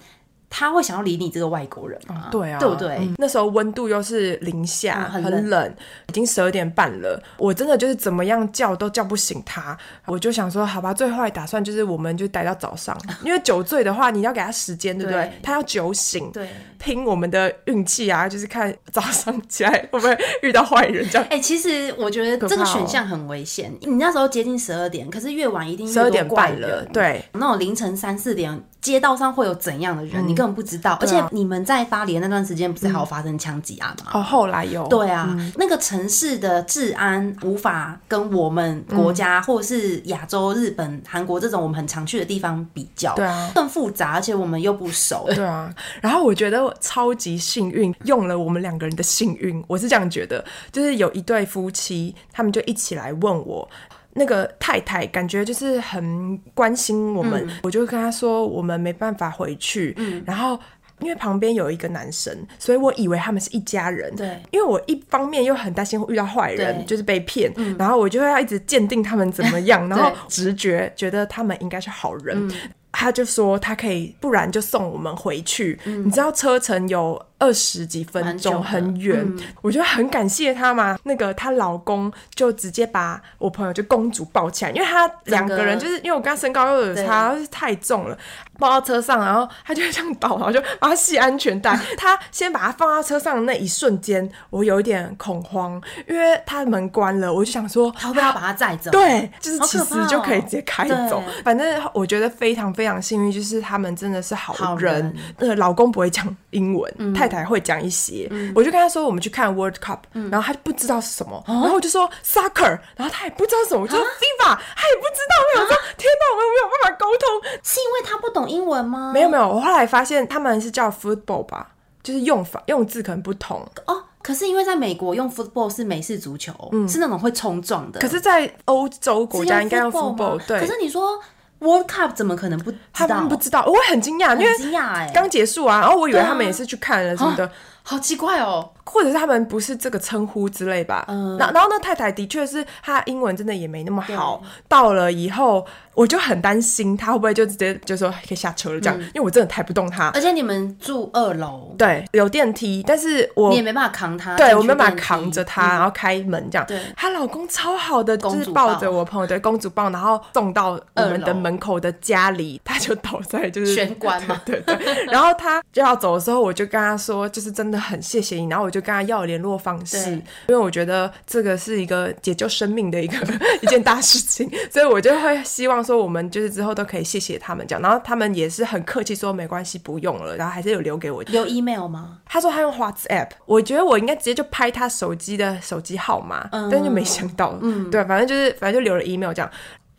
[0.50, 2.26] 他会想要理你这个外国人吗？
[2.30, 2.96] 对啊，对不对？
[3.00, 5.74] 嗯、那时候温度又是零下，嗯、很冷，很冷，
[6.08, 7.22] 已经十二点半了。
[7.38, 9.78] 我真的就是怎么样叫都叫不醒他。
[10.06, 15.22] 我就想说，好吧，最坏打算就是我们就待到早上， 因为酒醉的话，你要给他时间，对不对？
[15.22, 21.24] 对他要酒醒，对，拼我们的运气啊，就是看早上起来会不会遇到坏人这样。
[21.30, 23.72] 哎、欸，其实我觉得这个选项很危险。
[23.82, 28.60] 你那时候接近十二点，可是越晚一定十二点半了，对，那种凌晨三四点。
[28.80, 30.96] 街道上会有怎样的人，嗯、你根本不知道。
[31.00, 34.10] 而且你们在巴黎的那段时间，不是还有发生枪击案吗？
[34.14, 34.86] 哦，后来有。
[34.88, 43.14] 对啊，嗯、那个城市的治安无法跟我们国家、嗯、或者是亚洲、日本、韩国这种我们很常去的地方比较。
[43.14, 45.26] 对啊，更复杂，而且我们又不熟。
[45.34, 45.72] 对啊。
[46.00, 53.68] 然后我觉得我超级幸运，用了我们两个人的幸运，我是这样觉得，就是有一对夫妻，他们就一起来问我。
[54.12, 59.94] 那个太太感觉就是很关心我们，嗯、我就跟他说我们没办法回去。
[59.98, 60.58] 嗯、然后
[61.00, 64.14] 因为旁边有一个男生，所以我以为他们是一家人。
[64.16, 72.36] 对，因为我一方面又很担心会遇到坏人，就是被骗，嗯、然后我就会要一直鉴定他们怎么样， 然后直觉觉得他们应该是好人。
[72.48, 72.52] 嗯、
[72.92, 75.78] 他就说他可以，不然就送我们回去。
[75.84, 77.20] 嗯、你知道车程有。
[77.40, 80.98] 二十几分钟很远，嗯、我觉得很感谢她嘛。
[81.04, 88.18] 那个她老公就直接把我朋友就公主抱起来，因为他两个人就是因为我跟她身高又有差，对太重了，
[88.58, 91.74] 抱到车上，然后他就这样倒，然后就把他系安全带。
[91.96, 98.90] 他先把他放到车上的那一瞬间，我有一点恐慌，因为他门关了，我就想说，他会不会要把他载走？
[98.90, 101.22] 对，就是其实就可以直接开走。
[101.42, 104.66] 反正我觉得非常非常幸运，就是他们真的是好人。
[104.66, 107.29] 好人呃，老公不会讲英文，嗯、太。
[107.30, 115.62] 台会讲一些，嗯、我就跟他说我们去看 World Cup，、嗯、然后他就不知道是什么，嗯、然后我就说 Soccer，然后他也不知道什么，我就说 FIFA，、啊、他也不知道。
[115.62, 119.12] 我说、啊、天哪，我们没有办法沟通，是因为他不懂英文吗？
[119.14, 121.70] 没有没有，我后来发现他们是叫 Football 吧，
[122.02, 124.02] 就是用法用字可能不同哦。
[124.22, 128.00] 可是因为在美国用 Football 是美式足球，嗯、是那种会冲撞的。
[128.00, 130.60] 可是，在欧洲国家应该用 Football，对。
[130.60, 131.18] 可是你说。
[131.60, 133.06] World Cup 怎么可能不知道？
[133.06, 138.70] 他们不知道，我会很惊讶，因为惊讶哎，刚结束啊，然后我以为他们也是去看了什么的，啊、好奇怪哦。
[138.84, 141.04] 或者是他们不是这个称呼之类吧？
[141.08, 144.42] 嗯，然然后那太太的确是她英文真的也没那么好。
[144.68, 145.64] 到了以后，
[145.94, 150.08] 我就很担心她会不会就直接就说可以下车了这样，嗯、因为我真的抬不动她。
[150.14, 156.66] 而且你们住二楼，对，有电梯，但是我你也没办法扛她，对我没办法扛着她，然后开门这样。
[156.66, 165.04] 对，她老公超好的，就是抱着我朋友对公主抱，然后送到我们的门口的家里，他就倒在就是玄关嘛， 对对，对。
[165.06, 168.80] 然后他就要走的时候，我就跟他说，就是真的很谢谢你，然后我就。
[168.80, 173.14] 跟他要联络方式，因为我觉得这个是一个解救生命的一个
[173.60, 182.20] 一件大事情，所以我就会希望说，我们就是之后都可以谢谢他们这样，然后他们也是很客气说没关系，不用了，然后还是有留给我留 email 吗？
[182.24, 189.50] 他说他用 WhatsApp，我觉得我应该直接就拍他手机的手机号码，嗯、但就没想到，嗯，对，反正就是反正就留了 email 这样。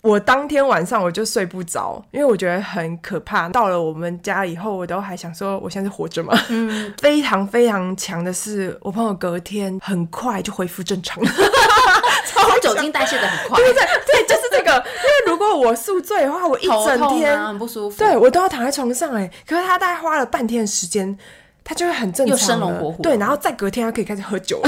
[0.02, 3.48] 我当天晚上我就睡不着，因为我觉得很可怕。
[3.50, 6.34] 到了我们家以后，我都还想说，我现在是活着吗？
[6.50, 11.24] 嗯， 非常非常强的是，我朋友隔天很快就恢复正常，
[12.26, 14.72] 超酒精代谢的很快，对对对，就是这个。
[14.72, 19.30] 因为如果我宿醉的话，我一整天、啊、很不舒服，对我都要躺在床上哎。
[19.48, 21.16] 可是他大概花了半天的时间，
[21.64, 24.60] 他就会很正常，又生龙活虎，对，然后再隔天他可以开始喝酒。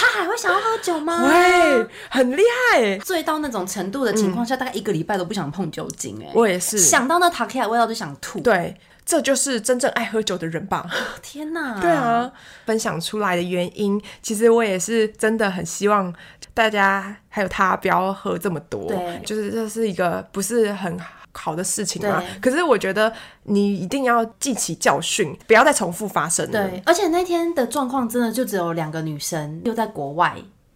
[0.00, 1.28] 还会想要喝酒吗？
[1.28, 2.98] 会，很厉害。
[2.98, 6.20] 醉到那种程度的情况下，嗯、大概一个礼拜都不想碰酒精。
[6.22, 8.40] 哎，我也是，想到那塔克亚味道就想吐。
[8.40, 10.84] 对，这就是真正爱喝酒的人吧？
[11.22, 11.80] 天哪！
[11.80, 12.30] 对啊，
[12.64, 16.12] 分享出来的原因，其实我也是真的很希望
[16.52, 18.88] 大家还有他不要喝这么多。
[18.88, 20.98] 对，就是这是一个不是很
[21.36, 22.22] 好的事情嘛？
[22.40, 23.12] 可是我觉得
[23.44, 26.50] 你一定要记起教训，不要再重复发生。
[26.50, 30.34] 对，而且那天的状况真的就只有两个女生，又在国外。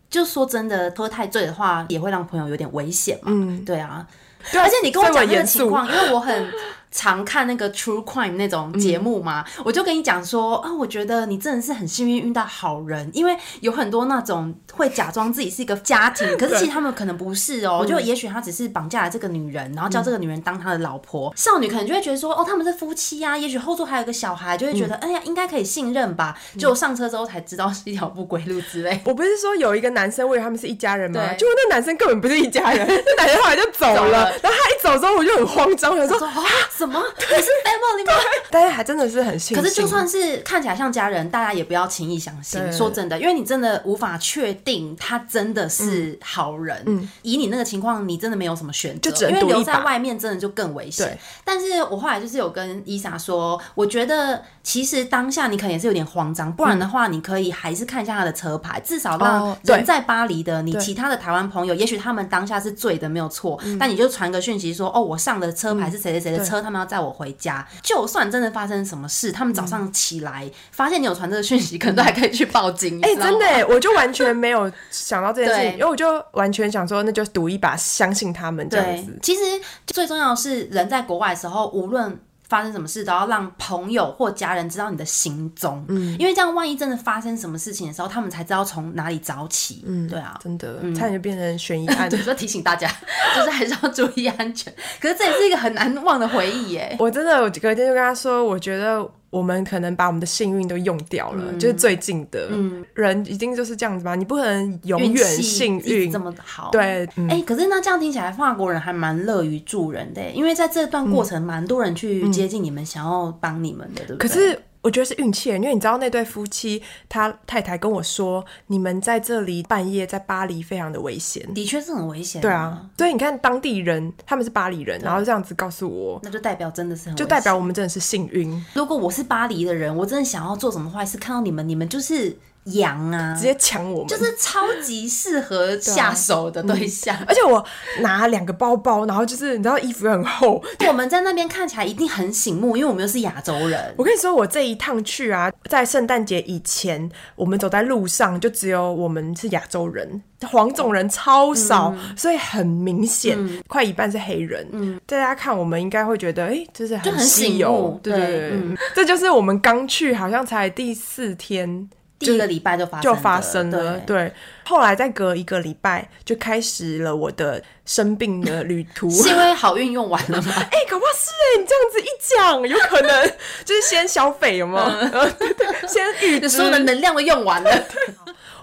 [0.09, 3.31] 就说真的，喝太醉的话也会让朋友有点危险嘛。
[3.33, 4.07] 嗯，对啊。
[4.51, 6.49] 对，而且你跟我讲这个情况，因为我很。
[6.91, 29.01] 常看那个 True Crime 那种节目嘛，嗯、我就跟你讲说啊，我觉得你真的是很幸运遇到好人，因为有很多那种会假装自己是一个家庭， 可是其实他们可能不是哦、喔，就也许他只是绑架了这个女人，然后叫这个女人当他的老婆，嗯、少女可能就会觉得说哦，他们是夫妻啊，也许后座还有个小孩，就会觉得、嗯、哎呀，应该可以信任吧，就上车之后才知道是一条不归路之类。
[29.07, 31.21] 我不是说有一个男生以为他们是一家人吗？
[31.35, 32.85] 结果那男生根本不是一家人，
[33.17, 34.33] 那男生后来就走了，走了。
[34.43, 36.43] 然后他一走之后我就很慌张，我说啊。
[36.81, 36.99] 什么？
[36.99, 38.13] 可是 family 吗？
[38.51, 39.63] 大家还真的是很幸运。
[39.63, 42.61] 可是就算是看起来像家人，大家也不要轻易相信。
[42.73, 46.83] 说真的，因为你真的无法确定他真的是好人。
[46.87, 51.19] 嗯，以你那个情况，你真的没有什么选择，因为留在外面真的就更危险。
[51.45, 66.70] 但是我后来就是有跟伊莎说，我觉得其实当下你可能也是有点慌张，不然的话，你可以还是看一下他的车牌，至少让人在巴黎的你其他的台湾朋友，也许他们当下是醉的没有错，但你就传个讯息说，哦，我上的车牌是谁谁谁的车。
[66.71, 73.01] 他们要载我回家，就算真的发生什么事，他们早上起来、嗯、发现你有传这个讯息，可能都还可以去报警。
[73.03, 79.19] 哎、欸，真的，我就完全没有想到这件事情，因为我就完全想说，那就赌一把，相信他们这样子。
[79.21, 79.41] 其实
[79.89, 82.21] 最重要的是，人在国外的时候，无论。
[82.51, 92.91] 发生什么事都要让朋友或家人知道你的行踪，嗯，因为这样万一真的发生什么事情的时候，他们才知道从哪里找起，嗯，对啊，真的，差点就变成悬疑案， 就说提醒大家，
[93.37, 94.71] 就是还是要注意安全。
[95.01, 96.97] 可是这也是一个很难忘的回忆耶。
[96.99, 99.09] 我真的，我隔天就跟他说，我觉得。
[99.31, 104.15] 我们可能把我们的幸运都用掉了，嗯、就是最近的、嗯、人一定就是这样子吧？
[104.15, 106.71] 你不可能永远幸运这么好。
[106.73, 114.29] 对，哎、嗯欸，可是那这样听起来，法国人还蛮乐于助人的，因为在这段过程，蛮多人去接近你们，想要帮你们的，对不对？
[114.29, 114.61] 可是。
[114.83, 122.41] 我觉得是运气，因为你知道那对夫妻，他太太跟我说，你们在这里半夜在巴黎非常的危险，的确是很危险。
[122.41, 128.65] 对啊，所以你看当地人他们是巴黎人，然后这样子告诉我，那就代表真的是很，就代表我们真的是幸运。
[128.75, 132.37] 如果我是巴黎的人，我真的想要做什么坏事，看到你们，你们就是。
[132.65, 137.17] 羊啊，直接抢我们，就是超级适合下手的对象。
[137.17, 137.65] 对啊，嗯，而且我
[138.01, 143.95] 拿两个包包，然后就是你知道衣服很厚，我们在那边看起来一定很醒目，因为我们又是亚洲人。
[143.97, 154.69] 我跟你说，我这一趟去啊，在圣诞节以前，我们走在路上就只有我们是亚洲人，黄种人超少，嗯，所以很明显，嗯，快一半是黑人。
[154.73, 161.89] 嗯，大家看我们应该会觉得，哎，欸，这是很稀有，对对对，嗯，这就是我们刚去，好像才第四天。
[162.21, 164.33] 第一个礼拜就发就发生了，对，对。
[164.65, 169.09] 后来再隔一个礼拜，就开始了我的生病的旅途。
[169.11, 170.53] 是因为好运用完了吗？
[170.71, 173.33] 哎、欸，搞不好是哎、欸，你这样子一讲，有可能
[173.65, 175.89] 就是先消费，有没有？
[175.89, 177.85] 先预支，所有的能量都用完了。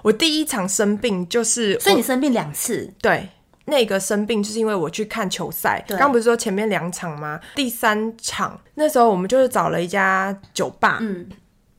[0.04, 2.93] 我第一场生病就是，所以你生病两次？
[3.02, 3.28] 对，
[3.65, 5.84] 那个生病就是因为我去看球赛。
[5.98, 7.39] 刚不是说前面两场吗？
[7.56, 11.28] 第三场那时候我们就是找了一家酒吧，嗯。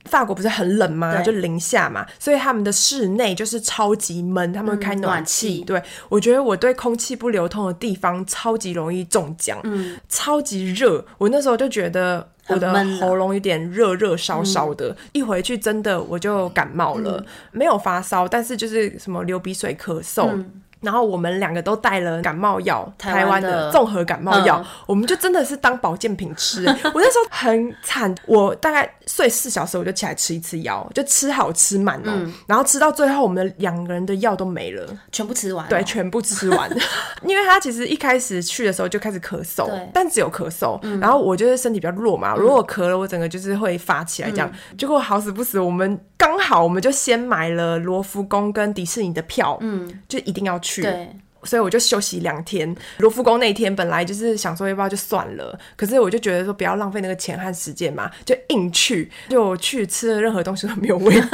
[0.09, 1.21] 法国不是很冷吗？
[1.21, 5.63] 就零下嘛，所以他们的室内就是超级闷，他们会开暖气。
[5.63, 11.05] 嗯、对，我觉得我对空气不流通的地方超级容易中奖，嗯，超级热。
[11.17, 20.29] 我那时候就觉得我的喉咙有点热热烧烧的，嗯、一回去真的我就感冒了，嗯、没有发烧，但是就是什么流鼻水、咳嗽。
[20.31, 26.65] 嗯然后我们两个都带了感冒药，台湾的综合感冒药，嗯、我们就真的是当保健品吃。
[26.93, 32.03] 我那时候很惨，我大概睡四小时我就起来吃一次药，就吃好吃满哦。
[32.05, 35.67] 嗯、然后吃到最后，我们两个人的药都没了，全部吃完。
[35.67, 36.69] 对，全部吃完。
[37.27, 40.79] 因为他其实一开始去的时候就开始咳嗽，但只有咳嗽。
[40.83, 44.49] 嗯、然后我就是身体比较弱嘛，如果咳了，我整个就是会发起来这样。
[44.71, 50.68] 嗯、结果好死不死，我们刚好我们就先买了罗浮宫跟迪士尼的票，嗯，就一定要去。
[50.69, 51.09] 去，对，
[51.43, 52.75] 所以我就休息两天。
[52.97, 59.09] 罗浮宫那天本来就是想说要不要就算了，可是我就觉得说不要浪费那个钱和时间嘛，就硬去。
[59.29, 61.27] 就去吃的任何东西都没有味道。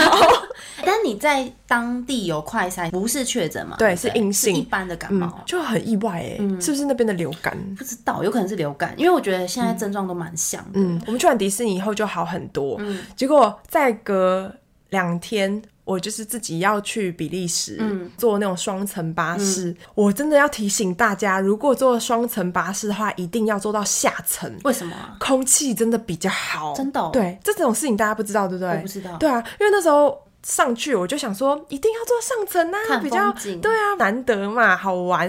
[0.85, 3.75] 但你在当地有快筛，不是确诊嘛？
[3.77, 7.57] 对，是阴性，一般的感冒，嗯、就很意外哎，嗯、是不是那边的流感？
[7.75, 10.79] 不知道，有可能是流感，因为我觉得现在症状都蛮像的。
[10.79, 14.53] 嗯，我们去完迪士尼以后就好很多，嗯，结果再隔
[14.89, 15.61] 两天。
[15.86, 19.69] 我就是自己要去比利时，嗯、坐那种双层巴士。
[19.69, 24.51] 嗯、我真的要提醒大家，如果坐双层巴士的话，一定要坐到下层。
[24.63, 24.95] 为什么？
[25.19, 26.73] 空气真的比较好。
[26.73, 27.11] 真的、哦？
[27.13, 28.75] 对，这种事情大家不知道，对不对？
[28.75, 29.15] 我不知道。
[29.17, 35.21] 对啊，因为那时候上去，我就想说一定要坐上层啊，比较对啊，难得嘛，好玩。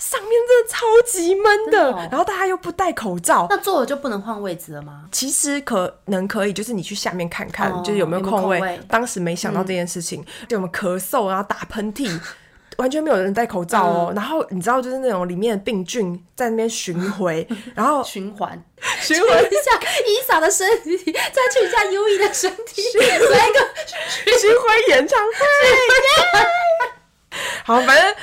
[0.00, 3.46] 上面真的超级闷的，的哦然后大家又不戴口罩。
[3.48, 5.04] 那坐了就不能换位置了吗？
[5.12, 8.58] 其实可能可以，就是你去下面看看，哦就是有没有空位。
[8.58, 12.20] 有没有空位当时没想到这件事情，就我们咳嗽，然后打喷嚏。
[12.76, 18.62] 完全没有人戴口罩哦，嗯、然后你知道，就是那种里面的病菌在那边巡回， 然后循环
[19.00, 22.82] 循环一下伊莎的身体，再去一下 U E 的身体，
[23.30, 25.34] 来一个巡回演唱会。
[27.64, 28.14] 好，反正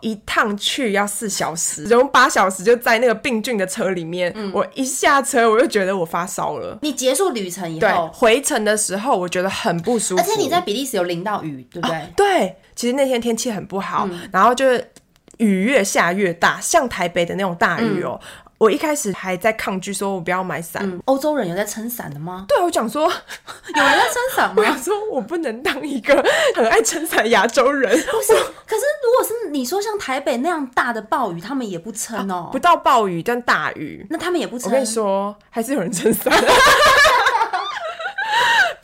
[0.00, 4.32] 一趟去要四小时，然后八小时就在那个病菌的车里面。
[4.36, 6.78] 嗯、我一下车我就觉得我发烧了。
[6.82, 11.96] 你结束旅程以后，回程的时候我觉得很不舒服，而且你在比利时有淋到雨，对不对？
[11.96, 12.56] 哦、对。
[12.74, 14.90] 其实那天天气很不好，嗯、然后就是
[15.38, 18.20] 雨越下越大，像台北的那种大雨哦。
[18.22, 20.82] 嗯、我一开始还在抗拒，说我不要买伞。
[20.84, 22.46] 嗯、欧洲人有在撑伞的吗？
[22.48, 23.02] 对，我讲说
[23.74, 24.54] 有人在撑伞吗？
[24.58, 26.14] 我想说我不能当一个
[26.54, 27.90] 很爱撑伞的亚洲人。
[27.90, 28.32] 不是，
[28.66, 32.52] 可是如果是你说像台北那样大的暴雨，他们也不撑哦、啊。
[32.52, 34.70] 不到暴雨，但大雨，那他们也不撑。
[34.70, 36.32] 我跟你说，还是有人撑伞。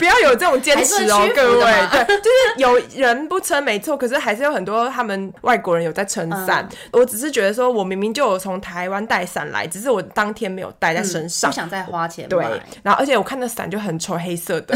[0.01, 1.65] 不要有这种坚持哦，各位。
[1.93, 6.67] 对，就是有人不撑没错，可是还是有很多他们外国人有在撑伞。
[6.71, 12.27] 嗯、我只是觉得说，我明明就有从台湾带伞来，只是我当天没有带在身上，嗯、不想再花钱。
[12.27, 12.43] 对，
[12.81, 14.75] 然后而且我看那伞就很丑，黑色的，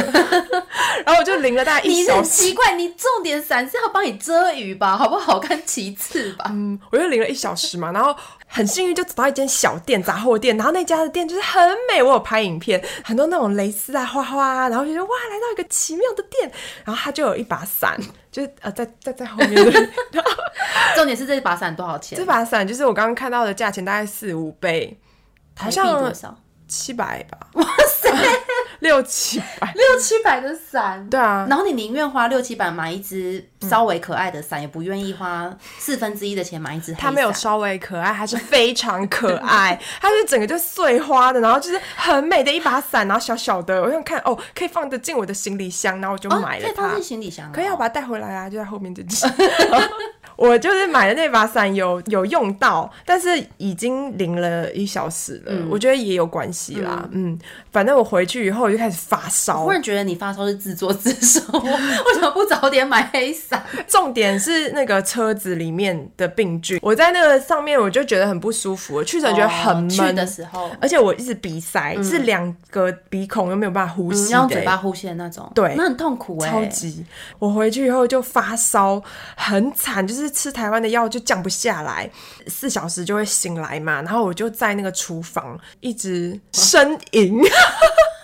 [1.03, 2.11] 然后我就淋了大概一小时。
[2.11, 4.95] 你很奇怪，你重点伞是要帮你遮雨吧？
[4.95, 6.45] 好不好看其次吧。
[6.49, 8.15] 嗯，我就淋了一小时嘛，然后
[8.45, 15.14] 很幸运就找到一间小店杂货店，然后那家的店就是很美，我有拍影片，很多那种蕾丝啊、花花啊，然后就觉得哇。
[15.15, 16.51] 哇，来到一个奇妙的店，
[16.83, 17.97] 然后他就有一把伞，
[18.31, 19.55] 就是呃，在在在后面。
[20.95, 22.17] 重点是这把伞多少钱？
[22.17, 24.99] 这把伞就是我刚刚看到的价钱，大概四五倍，
[25.57, 26.37] 好像多少？
[26.67, 27.47] 七百吧。
[27.53, 28.09] 哇塞！
[28.79, 31.45] 六七百， 六七百的伞，对啊。
[31.49, 36.93] 然后你宁愿花六七百买一只稍微可爱的伞，嗯、也不愿意花四分之一的钱买一只。
[36.93, 46.65] 它没有稍微可爱，它是非常可爱， 它是整个就碎花的，然后就是很美的一把伞，然后小小的，我想看哦，可以放得进我的行李箱，然后我就买了它。
[46.65, 49.25] 哦、可以放进行李箱、哦，可以，我把它带回来啊，就在后面这只。
[50.35, 57.07] 我就是买的那把伞有有用到，但是已经淋了一小时了，嗯、我觉得也有关系啦。
[57.11, 57.39] 嗯，嗯，
[57.71, 59.59] 反正我回去以后我就开始发烧。
[59.59, 63.63] 我忽然觉得你发烧是自作自受， 为什么不早点买黑伞？
[63.87, 77.05] 重点是那个车子里面的病菌，我在那个上面我就觉得很不舒服，去程觉得很闷、哦、的时候，而且我一直鼻塞，嗯、是两个鼻孔又没有办法呼吸、欸，用、嗯、嘴巴呼吸的那种，对，那很痛苦哎、欸，超级。
[77.39, 79.01] 我回去以后就发烧，
[79.35, 81.05] 很惨，就是吃台湾的药。
[81.07, 82.09] 就降不下来，
[82.47, 84.01] 四小时就会醒来嘛。
[84.01, 87.39] 然后我就在那个厨房一直呻吟。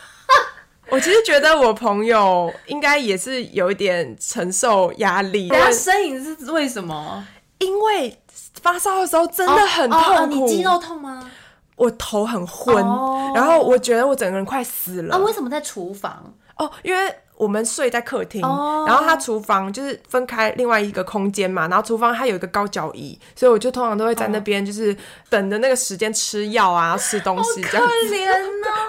[0.89, 5.47] 我其实觉得我朋友应该也是有一点承受压力。
[5.47, 7.25] 他呻吟是为什么？
[7.59, 8.19] 因为
[8.61, 10.05] 发烧的时候真的很痛苦。
[10.05, 11.31] 哦哦哦、你肌肉痛吗？
[11.75, 15.15] 我头很昏，哦、然后我觉得我整个人快死了。
[15.15, 16.33] 啊，为什么在厨房？
[16.57, 17.15] 哦，因为。
[17.41, 18.87] 我们睡在客厅，oh.
[18.87, 24.95] 然后他厨房就是分开另外一个空间嘛，然后厨房它有一个高脚椅，所以我就通常都会在那边，就是
[25.27, 27.93] 等的那个时间吃药啊，吃东西这样子。
[28.09, 28.37] 可怜哦，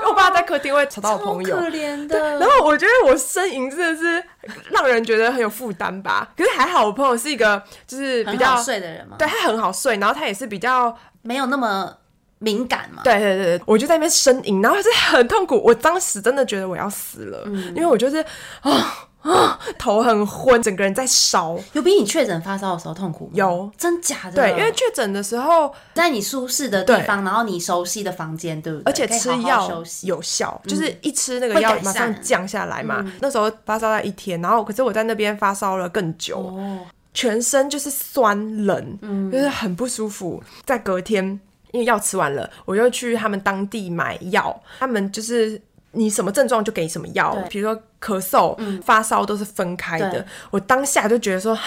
[0.00, 2.38] 因 为我爸在客厅会吵到我朋友，可怜的。
[2.38, 4.22] 然后我觉得我呻吟真的是
[4.70, 11.96] 让人觉得很有负担吧，可是还好我朋友是一个就是比较睡的人嘛，对，他很好睡，然后他也是比较没有那么。
[12.42, 13.02] 敏感嘛？
[13.04, 15.62] 对对对，我就在那边呻吟，然后是很痛苦。
[15.64, 18.16] 我当时真的觉得我要死了，嗯、因为我就是
[18.60, 21.56] 啊啊，头很昏，整个人在烧。
[21.74, 23.30] 有比你确诊发烧的时候痛苦吗？
[23.34, 24.32] 有，真假的？
[24.32, 28.84] 对，因为确诊的时候在你舒适的地方，然后你熟悉的房间，对不对？
[28.84, 32.96] 而且吃药有效，嗯、就是一吃那个药马上降下来嘛。
[32.98, 36.80] 嗯、那时候发烧了一天，然后可是我在那边发烧了更久，哦、
[37.14, 40.42] 全身就是酸冷，嗯、就是很不舒服。
[40.64, 41.38] 在隔天。
[41.72, 44.62] 因为药吃完了，我又去他们当地买药。
[44.78, 45.60] 他们就是
[45.92, 50.24] 你什么症状就给什么药，比如说咳嗽、嗯、发烧都是分开的。
[50.50, 51.58] 我当下就觉得说，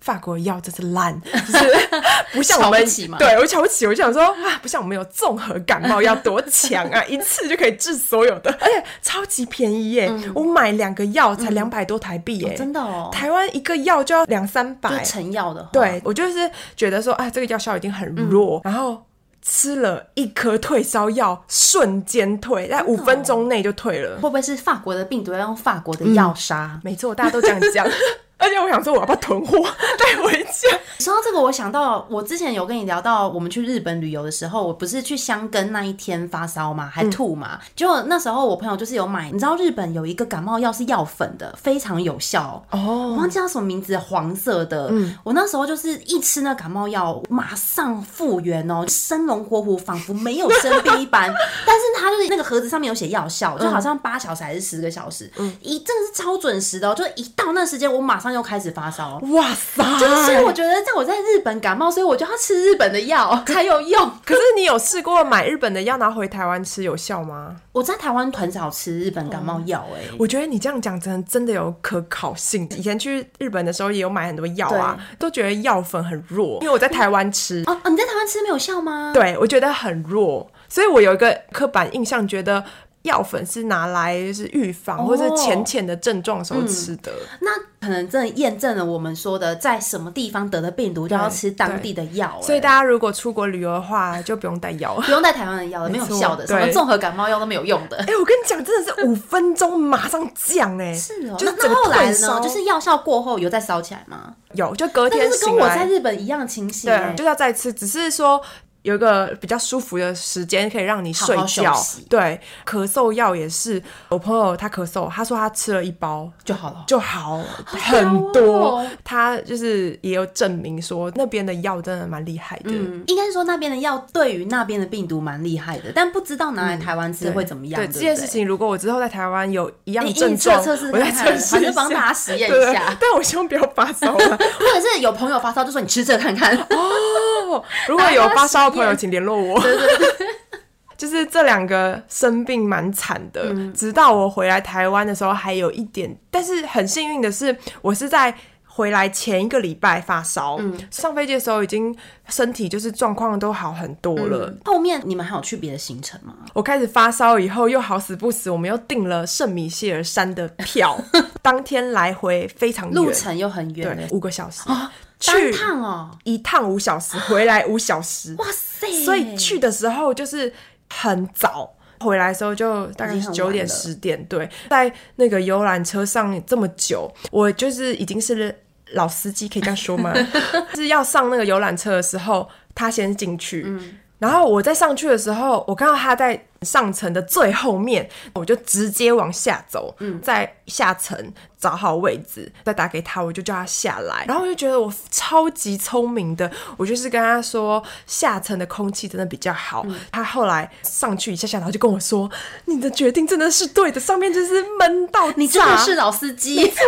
[0.00, 1.88] 法国的药真是烂， 就是
[2.32, 2.82] 不像我们。
[3.18, 10.06] 对，我瞧不起，我就想说啊，不像我们有综合感冒药多强啊， 一次就可以治所有的，而且超级便宜耶！
[10.08, 13.10] 嗯、我买两个药才两百多台币耶、嗯哦，真的哦。
[13.12, 15.68] 台湾一个药就要两三百，成药的话。
[15.70, 19.02] 对，我就是觉得说，啊，这个药效已经很弱，嗯、然后。
[19.42, 24.16] 吃了一颗退烧药，瞬间退，在五分钟内就退了。
[24.16, 26.78] 会不会是法国的病毒要用法国的药杀？
[26.84, 27.86] 没错，大家都这样讲。
[28.40, 29.58] 而且我想说，我要不要囤货
[29.98, 30.78] 带回家？
[30.98, 37.58] 说到这个，我想到我之前有跟你聊到，我们去日本旅游的时候，我不是去箱根那一天发烧嘛，还吐嘛。
[37.76, 43.10] 结果、嗯、那时候我朋友就是有买，你知道日本有一个感冒药是药粉的，非常有效哦。
[43.10, 44.88] 我忘记叫什么名字，黄色的。
[44.90, 51.32] 嗯，我那时候就是一吃那感冒药，马上复原哦，生龙活虎，仿佛没有生病一般。
[51.66, 59.18] 但是它就是那个盒子上面有写药效，就好像八小时还是十个小时，嗯，一真的是超准时的、哦，就一到那时间，我马上又开始发烧。
[59.32, 59.82] 哇塞！
[59.98, 64.10] 就是我觉得在我在日本感冒，所以我就要吃日本的药才有用。
[64.24, 67.56] 可是你有试过买日本的药拿回台湾吃有效吗？
[67.72, 72.68] 我在台湾很少吃日本感冒药，哎，我觉得你这样讲真的真的有可考性。
[72.76, 77.62] 以前去日本的时候也有买很多药啊，都觉得药粉很弱，因为我在台湾吃。
[77.66, 79.12] 哦哦，你在台湾吃没有效吗？
[79.14, 82.64] 对，我觉得很弱，所以我有一个刻板印象，觉得。
[83.02, 92.38] 药粉是拿来是预防或者浅浅的症状的时候吃的，嗯，那可能真的验证了我们说的，在什么地方得的病毒就要吃当地的药。
[92.42, 97.96] 所以大家如果出国旅游的话，就不用带药，不用带台湾的药了， 没有效的，什么综合感冒药都没有用的。
[98.04, 101.36] 哎、欸，我跟你讲，真的是五分钟马上降哎，是哦。
[101.38, 102.40] 就是那后来呢？
[102.42, 104.34] 就是药效过后有再烧起来吗？
[104.52, 108.42] 有，就隔天是跟我在日本一样清醒，对，就要再吃，只是说。
[108.82, 113.82] 有一个比较舒服的时间可以让你睡觉，好好对，咳嗽药也是。
[114.08, 118.82] 我朋友他咳嗽，他说他吃了一包就好了，就好很多。
[119.04, 122.70] 他就是也有证明说那边的药真的蛮厉害的。
[122.70, 127.78] 嗯，应该是说那边的药对于那边的病毒蛮厉害的，但不知道拿来台湾吃会怎么样。
[127.78, 132.96] 对，这件事情，如果我之后在台湾有一样症状，测试我再测试，反正帮大家实验一下。
[132.98, 136.56] 但我希望不要发烧了， 或者是有朋友发烧，就说你吃这看看。
[136.56, 138.69] 哦，如果有发烧。
[138.70, 139.60] 朋友，请联络我。
[139.60, 140.26] 对对对，
[140.96, 148.34] 就是这两个生病蛮惨的，嗯、直到我回来台湾的时候还有一点，但是很幸运的是，我是在
[148.72, 151.94] 回来前一个礼拜发烧，嗯、上飞机的时候已经
[152.28, 154.46] 身体就是状况都好很多了。
[154.46, 156.34] 嗯、后面你们还有去别的行程吗？
[156.54, 160.98] 我开始发烧以后，又好死不死，我们又订了圣米歇尔山的票，
[161.42, 164.62] 当天来回非常远，路程又很远，对，五个小时。
[164.68, 164.90] 啊
[165.20, 169.04] 去趟哦，一趟五小时，回来五小时，哇塞！
[169.04, 170.52] 所以去的时候就是
[170.88, 174.24] 很早，回来的时候就大概是九点十点。
[174.24, 178.52] 对，在那个游览车上这么久，我就是已经是
[178.92, 180.12] 老司机，可以这样说吗？
[180.74, 183.62] 是要上那个游览车的时候，他先进去。
[183.66, 194.26] 嗯然后我在上去的时候，我看到他在上层的最后面，我就直接往下走，嗯，在下层找好位置，再打给他，我就叫他下来。
[194.28, 199.82] 然后我就觉得我超级聪明的，我就是跟他说下层的空气真的比较好。
[199.88, 202.30] 嗯、他后来上去一下下，然后就跟我说
[202.66, 206.82] ：“你的决定真的是对的，上面就是闷到你真的是老司机。”没错，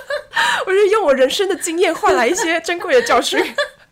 [0.66, 3.38] 我就用我人生的经验换来一些珍贵的教训。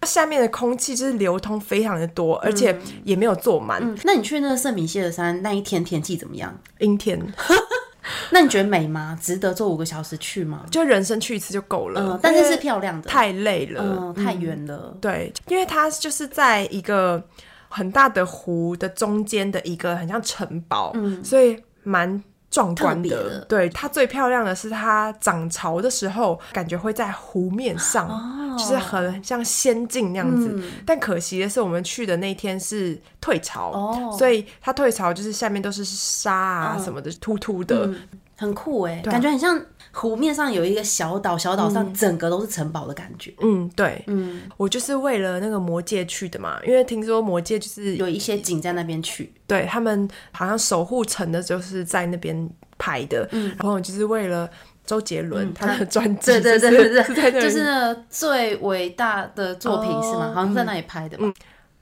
[0.07, 3.83] 下面的空气就是流通非常的多，而且也没有坐满。
[3.83, 3.99] 嗯嗯。
[4.05, 6.59] 那你去那个圣米歇尔山那一天天气怎么样？
[6.79, 7.21] 阴天。
[8.31, 9.19] 那你觉得美吗？
[9.21, 10.65] 值得坐五个小时去吗？
[10.71, 12.01] 就人生去一次就够了。
[12.01, 13.09] 嗯，但是是漂亮的。
[13.09, 14.97] 太累了，嗯，太远了。
[15.01, 17.23] 对，因为它就是在一个
[17.69, 22.23] 很大的湖的中间的一个很像城堡，嗯，所以蛮。
[22.51, 23.45] 壮观的，的。
[23.47, 30.51] 对，它最漂亮的是它涨潮的时候，感觉会在湖面上，哦、就是很像仙境那样子。
[30.55, 37.97] 嗯、但可惜的是，我们去的那天是退潮，哦、所以它退潮就是下面都是沙啊什么的，凸凸的，嗯、
[38.37, 39.61] 很酷哎，啊、感觉很像。
[39.93, 43.35] 湖面上有一个小岛，小岛上整个都是城堡的感觉。
[43.41, 53.29] 嗯，对，嗯，我就是为了那个魔界去的嘛，因为听说魔界就是有一些景在那边去，对他们好像守护城的就是在那边拍的。
[53.33, 54.49] 嗯，然后就是为了
[54.87, 60.31] 周杰伦、嗯、他的专辑，对对对对对，就是 那最伟大的作品是吗？
[60.31, 61.27] 哦、好像在那里拍的嘛。
[61.29, 61.35] 嗯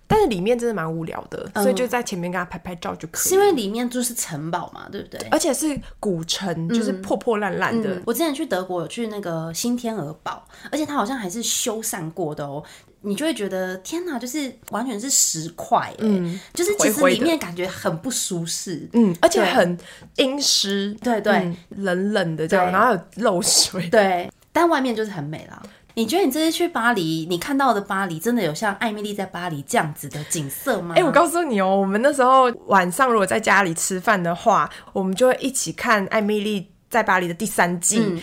[0.09, 3.29] 但是里面真的蛮无聊的，嗯、所以就在前面跟他拍拍照就可以。
[3.29, 5.21] 是因为里面就是城堡嘛，对不对？
[5.31, 8.03] 而且是古城，就是破破烂烂的、嗯嗯。
[8.07, 12.63] 我之前去德国有去那个新天鹅堡，而且它好像还是修缮过的哦。
[13.03, 19.79] 你就会觉得天哪，就是完全是石块，嗯，就是其实里面感觉很不舒适，嗯，而且很
[20.17, 25.63] 阴湿，对对、嗯，冷冷的这样，然后有漏水，对，但外面就是很美啦。
[25.99, 30.95] 你觉得你这次去巴黎，你看到的巴黎真的有像艾米丽在巴黎这样子的景色吗？
[30.95, 37.99] 哎、欸，我告诉你哦，我们那时候晚上如果在家里吃饭的话，我们就会一起看艾米丽在巴黎的第三季。
[37.99, 38.21] 嗯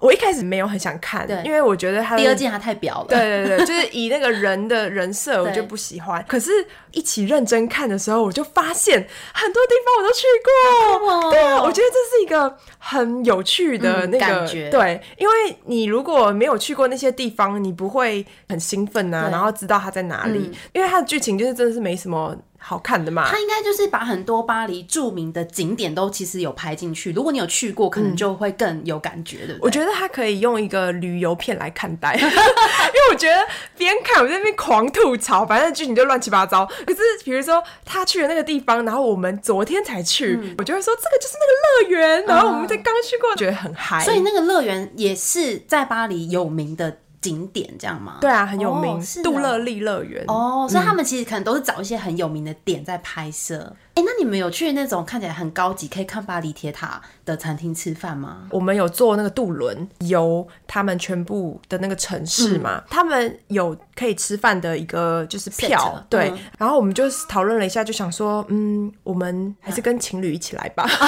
[0.00, 3.06] 我一开始没有很想看，对，因为我觉得他第二季他太表了。
[3.08, 6.24] 对对对， 就是以那个人的人设，我就不喜欢。
[6.26, 6.50] 可是
[6.92, 11.28] 一起认真看的时候，我就发现很多地方我都去过。
[11.28, 14.70] 哦、对啊，我觉得这是一个很有趣的那个、嗯、感觉。
[14.70, 15.34] 对，因为
[15.66, 20.38] 你如果没有去过那些地方，你不会很兴奋啊，然后知道它在哪里。
[20.38, 22.36] 嗯、因为它的剧情就是真的是没什么。
[22.62, 23.26] 好看的嘛？
[23.26, 27.10] 他应该就是把很多巴黎著名的景点都其实有拍进去。
[27.12, 29.56] 如果你有去过，可能就会更有感觉的。
[29.60, 33.46] 我觉得他可以用一个旅游片来看待， 因为我觉得
[33.76, 36.66] 边看我在那边狂吐槽，反正剧情就乱七八糟。
[36.86, 44.04] 可是比如说他去的那个地方，然后我们昨天才去，嗯、我就会说这个就是那个乐园，然后我们才刚去过，觉得很嗨。
[44.04, 46.98] 所以那个乐园也是在巴黎有名的。
[47.20, 48.18] 景点这样吗？
[48.20, 50.24] 对啊，很有名，哦、杜乐丽乐园。
[50.28, 53.74] 哦，所以他们其实可能都是找一些很有名的点在拍摄。
[53.94, 58.46] 哎、嗯，那你们有去那种看起来很高级，可以看巴黎铁塔的餐厅吃饭吗？
[58.50, 66.30] 我们有坐那个渡轮游他们全部的那个城市嘛，嗯、他们有可以吃饭的一个就是票，Set, 对。
[66.30, 70.88] 嗯、然后我们就讨论了一下，就想说，嗯，我们还是跟情侣一起来吧。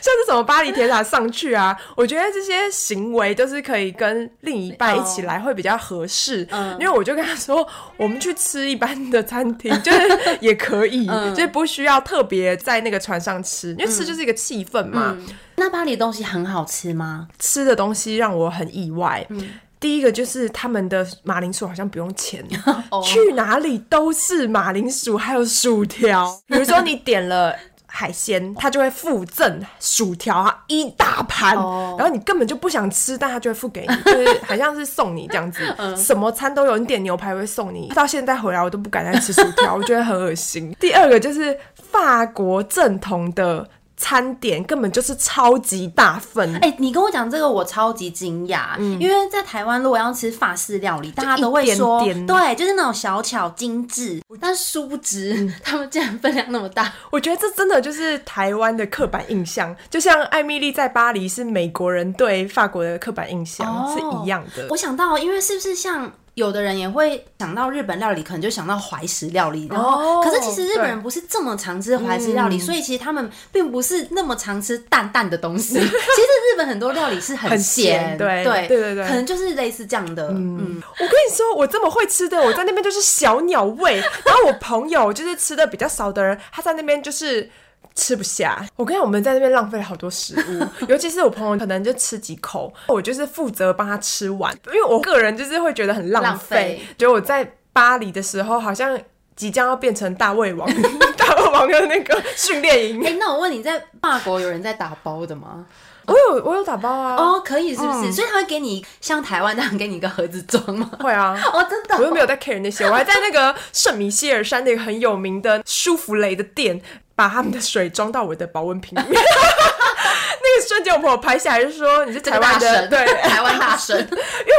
[0.00, 6.46] 像是什么巴黎铁塔上去啊，我觉得这些行为都是可以跟另一半一起来会比较合适。
[6.50, 15.16] 嗯，因为我就跟他说，我们去吃一般的餐厅 就是也可以，就是不需要特别在那个船上吃，因为吃就是一个气氛嘛。
[15.56, 17.28] 那巴黎东西很好吃吗？
[17.38, 19.26] 吃的东西让我很意外。
[19.30, 22.44] 嗯，第一个就是他们的马铃薯好像不用钱，
[23.04, 26.38] 去哪里都是马铃薯，还有薯条。
[26.46, 27.54] 比如说你点了。
[27.90, 31.98] 海鲜，他就会附赠薯条一大盘，oh.
[31.98, 35.62] 然后你根本就不想吃，但他就会付给你， 就是好像是送你这样子，
[35.96, 37.88] 什么餐都有，你点牛排会送你。
[37.94, 40.76] 到现在回来我都不敢再吃薯条，我觉得很恶心。
[40.78, 41.58] 第二个就是
[41.90, 43.66] 法国正统的。
[43.98, 56.92] 餐点根本就是超级大份，哎、欸，你跟我讲这个，我超级惊讶，嗯、因为在台湾如果要吃法式料理，大家都会说，对，就是那种小巧精致，但殊不知、嗯、他们竟然分量那么大。
[57.10, 64.66] 我觉得这真的就是台湾的刻板印象，就像艾米丽在巴黎是美国人对法国的刻板印象、哦、是一样的。
[64.70, 66.12] 我想到，因为是不是像？
[66.38, 69.68] 有的人也会想到日本料理，可能就想到怀石料理。
[69.70, 75.74] 然后，可是其实日本人不是这么常吃怀石料理，所以其实他们并不是那么常吃淡淡的东西。
[75.78, 80.28] 其实日本很多料理是很咸，对对对对，可能就是类似这样的。
[80.28, 83.96] 嗯，我跟你说，我这么会吃的，我在那边就是小鸟胃。
[84.24, 87.50] 然后我朋友就是吃的比较少的人，他在那边就是。
[87.98, 96.28] 吃不下，我跟你讲，我们在那边浪费了好多食物， 尤其是我朋友可能就吃几口，我就是负责帮他吃完，因为我个人就是会觉得很浪费。
[96.28, 96.80] 浪费。
[96.96, 98.96] 就我在巴黎的时候，好像
[99.34, 100.68] 即将要变成大胃王，
[101.18, 103.04] 大胃王的那个训练营。
[103.04, 105.66] 哎、欸，那我问你在法国有人在打包的吗？
[106.06, 107.16] 我有，我有打包啊。
[107.16, 108.08] 哦，可以是不是？
[108.08, 110.90] 嗯、所以他会给你像台湾那样给你一个盒子装吗？
[111.00, 111.38] 会啊。
[111.52, 111.98] 哦，真的、哦。
[111.98, 116.80] 我又没有在 care 那些，我还在那个圣米歇尔山那个很有名的舒芙蕾的店。
[117.18, 123.98] 把他们的水装到我的保温瓶里面， 那个瞬间我朋友拍下来就说：“你是台湾的，对，台湾大神。
[123.98, 124.12] ”因为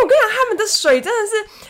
[0.04, 1.70] 我跟你讲，他们的水真的是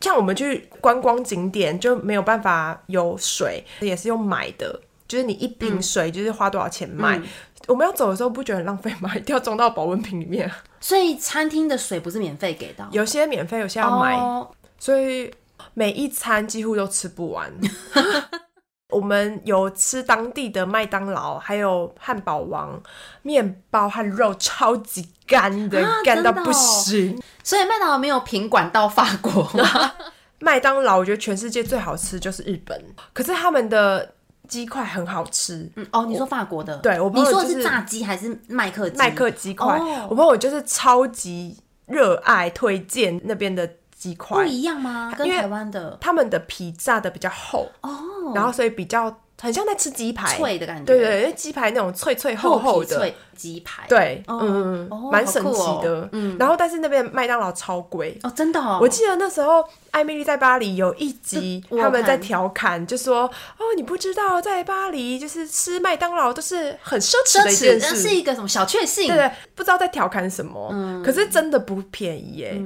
[0.00, 7.18] 像我们去观光景点就没有办法有水，也是用买的，就是你一瓶水就是花多少钱买。
[7.18, 7.24] 嗯、
[7.68, 9.14] 我们要走的时候不觉得很浪费吗？
[9.14, 10.50] 一定要装到保温瓶里面。
[10.80, 15.30] 所以餐厅的水不是免费给的，有些免费，有些要买，哦、所以
[15.74, 17.52] 每一餐几乎都吃不完。
[18.90, 22.80] 我们有吃当地的麦当劳，还有汉堡王，
[23.22, 27.16] 面包和肉超级干的，干、啊、到不行。
[27.16, 29.92] 哦、所以麦当劳没有品管到法国吗？
[30.40, 32.82] 麦当劳我觉得全世界最好吃就是日本，
[33.12, 34.14] 可是他们的
[34.48, 35.70] 鸡块很好吃。
[35.76, 36.76] 嗯、哦，你说法国的？
[36.78, 38.96] 对，我你说的是炸鸡还是麦克鸡？
[38.96, 39.78] 麦克鸡块。
[39.78, 43.70] 哦、我朋友就是超级热爱推荐那边的。
[44.00, 45.12] 鸡块不一样吗？
[45.14, 50.84] 跟台湾的，他们的皮炸的比较厚哦，然后所以比较很像在吃鸡排脆的感觉。
[50.86, 56.08] 对对，因为鸡排那种脆脆厚厚的鸡排，对，嗯嗯，蛮神奇的。
[56.12, 58.60] 嗯，然后但是那边麦当劳超贵哦，真的。
[58.80, 69.08] 我记得那时候艾米丽在巴黎有一集，他们在调侃，就说哦，你不知道在巴黎就是吃麦当劳都是很奢侈的一件事，是一个什么小确幸？
[69.08, 70.70] 对对，不知道在调侃什么。
[70.72, 72.62] 嗯，可是真的不便宜耶。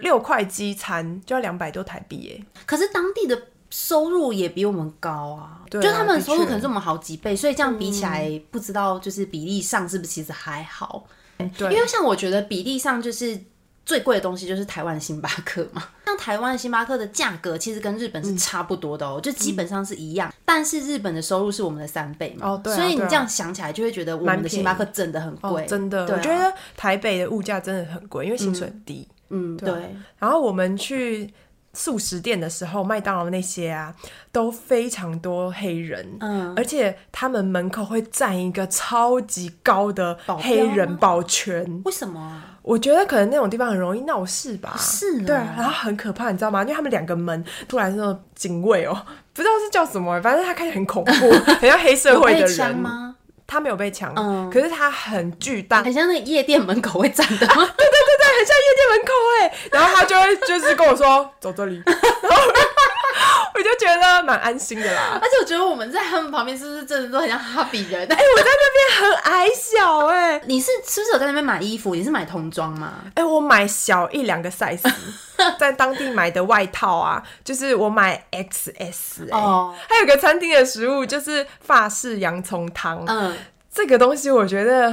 [0.00, 3.40] 六块鸡餐就要两百多台币耶，可是当地的
[3.70, 11.06] 收入也比我们高啊，对啊，就他们的收入可能是我们好几倍，所以这样比起来，不知道就是比例上是不是其实还好？
[11.38, 13.40] 因为像我觉得比例上就是。
[13.82, 15.82] 最贵的东西就是台湾的星巴克嘛。
[16.04, 20.28] 像台湾的星巴克的价格其实跟日本是差不多的哦，嗯、就基本上是一样。
[20.28, 26.02] 嗯、但是日本的收入是我们的三倍嘛，哦对啊、所以你这样想起来就会觉得我们的星巴克真的很贵、哦，真的。
[26.02, 29.08] 啊、我觉得台北的物价真的很贵，因为薪水很低。
[29.10, 29.14] 嗯，
[29.56, 29.70] 对。
[29.70, 31.32] 对然后我们去。
[31.72, 33.94] 素食店的时候，麦当劳那些啊，
[34.32, 41.64] 都非常多黑人，嗯，而且他们门口会站一个超级高的黑人保全。
[41.84, 42.58] 为什么啊？
[42.62, 44.74] 我觉得可能那种地方很容易闹事吧。
[44.76, 46.62] 是，对，然后很可怕，你知道吗？
[46.62, 51.12] 因为他们两个门突然那种警卫哦， 不知道是叫什么，反正他看起来很恐怖，
[51.60, 53.14] 很像黑社会的人吗？
[53.46, 57.54] 他没有被抢，嗯，可是他很巨大，很像那个夜店门口会站的吗？
[57.76, 59.40] 对对对对，很像夜店门口哎。
[59.72, 62.42] 然后他就会就是跟我说 走这里，然后
[63.54, 65.18] 我就觉得蛮安心的啦。
[65.20, 68.00] 而且我觉得我们在他们旁边是不是真的都很像哈比人？
[68.00, 70.40] 哎，我在那边很矮小哎。
[70.46, 71.94] 你是是不是有在那边买衣服？
[71.94, 72.92] 你是买童装吗？
[73.14, 74.80] 哎，我买小一两个 size，
[75.58, 79.38] 在当地买的外套啊，就是我买 XS 哎。
[79.38, 83.36] 哦，还有个餐厅的食物就是法式洋葱汤，嗯。
[83.72, 84.92] 这个东西我觉得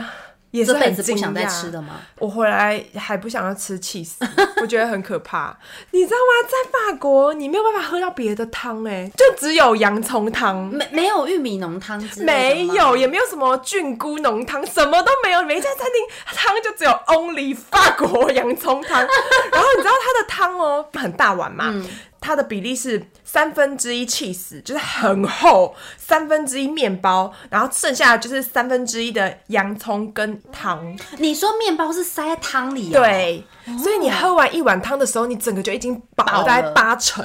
[0.52, 0.74] 也是。
[0.74, 2.00] 不想再吃的吗？
[2.20, 4.26] 我回来还不想要吃起司，
[4.62, 5.56] 我觉得很可怕。
[5.92, 6.48] 你知道吗？
[6.48, 15.44] 在法国你没有办法喝到别的汤，哎，就只有洋葱汤，没没有玉米浓汤，没有，也没有什么菌菇浓汤，什么都没有。
[15.44, 19.00] 每一家餐厅汤就只有 only 法国洋葱汤。
[19.52, 21.70] 然后你知道它的汤哦，很大碗嘛。
[21.74, 21.88] 嗯
[22.20, 30.98] 它的比例是三分之一 cheese，就是很厚；三分之一面包，然后剩下的就是三分之一的洋葱跟汤。
[31.18, 32.92] 你说面包是塞在汤里？
[32.92, 33.44] 对，
[33.82, 37.24] 所以你喝完一碗汤的时候，你整个就已经饱了大概八成，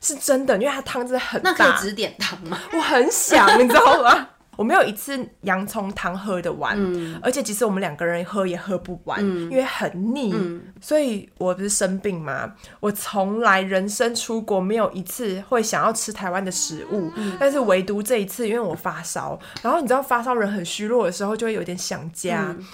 [0.00, 1.50] 是真的，因为它汤真的很大。
[1.50, 2.58] 那可以只点汤吗？
[2.72, 4.28] 我很想，你知道吗？
[4.56, 10.30] 我没有一次洋葱汤喝得完，嗯、而且其实我们两个人喝也喝不完，嗯、因为很腻。
[10.34, 12.52] 嗯、所以我不是生病嘛？
[12.78, 22.66] 我从来人生出国没有一次会想要吃台湾的食物，嗯、但是唯独这一次，因为我发烧，然后你知道发烧人很虚弱的时候，就会有点想家，嗯、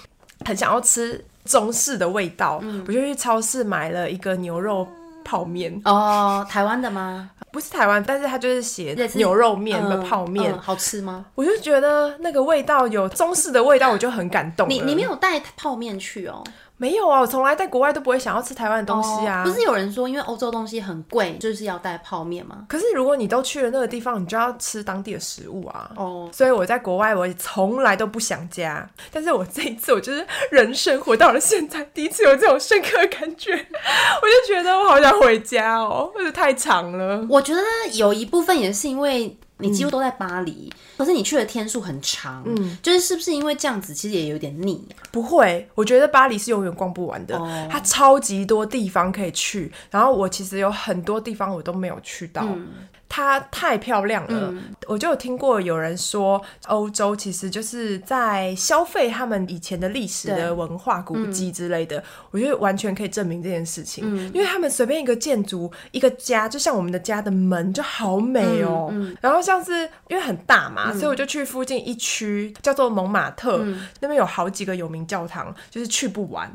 [0.45, 4.85] 很想要吃中式的味道，嗯、我就去超市买了一个牛肉
[5.29, 5.79] 泡面。
[5.85, 7.29] 哦，台湾的吗？
[7.51, 11.25] 不是台湾，但是它就是写牛肉面的泡面，好吃吗？
[11.35, 14.67] 我就觉得那个味道有中式的味道，我就很感动。
[14.69, 16.43] 你你没有带泡面去哦？
[16.79, 19.43] 没有啊，我从来在国外都不会想要吃台湾的东西啊。
[19.43, 22.65] 不是有人说，因为欧洲东西很贵，就是要带泡面吗？
[22.69, 25.91] 可是如果你都去了那个地方，你就要吃当地的食物啊。
[25.97, 37.27] 哦，所以我在国外我从来都不想家，但是我这一次我就是人生活到了现在，第一次有这种深刻的感觉， 我就觉得我好想回家哦，或者太长了。
[37.29, 37.61] 我觉得
[37.93, 39.37] 有一部分也是因为。
[39.59, 44.83] 你几乎都在巴黎，嗯、可是你去的天数很长，嗯，就是是不是因为这样子，其实也有点腻？
[45.11, 52.43] 不会，我觉得巴黎是永远逛不完的，哦、它超级多地方可以去，然后我其实有很多地方我都没有去到。
[52.45, 52.67] 嗯
[53.09, 61.97] 它太漂亮了，嗯、我就有听过有人说，欧洲其实就是在消费他们以前的历史的文化古迹之类的。
[61.97, 68.93] 嗯、我觉得完全可以证明这件事情，嗯、因为他们随便一个建筑、一个家，就像我们的家的门，就好美哦。
[69.19, 76.53] 然后像是因为很大嘛，嗯、所以我就去附近一区叫做蒙马特，嗯、那边有好几个有名教堂，就是去不完。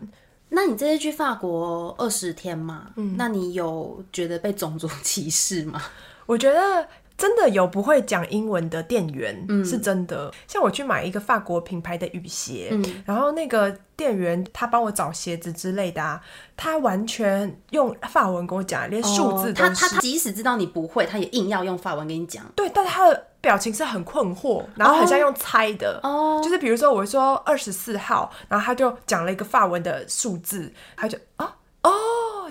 [0.51, 2.91] 那你这次去法国二十天嘛？
[2.95, 5.83] 嗯、那你有觉得被种族歧视吗？
[6.27, 10.33] 我觉得真的有不会讲英文的店员，嗯、是真的。
[10.49, 16.21] 像我去买一个法国品牌的雨鞋，嗯、然后那个店员他帮我找鞋子之类的啊，
[16.57, 19.71] 他完全用法文跟我讲，连数字都是。
[19.71, 22.45] 哦、他他即使知道你不会，他也硬要用法文跟你讲。
[22.57, 26.01] 对，但他的表情是很困惑，然后很像用猜的。
[26.03, 31.57] 哦，就是比如说我说二十四号，然后他就讲了一个法文的数字，他就啊。
[31.83, 31.91] 哦，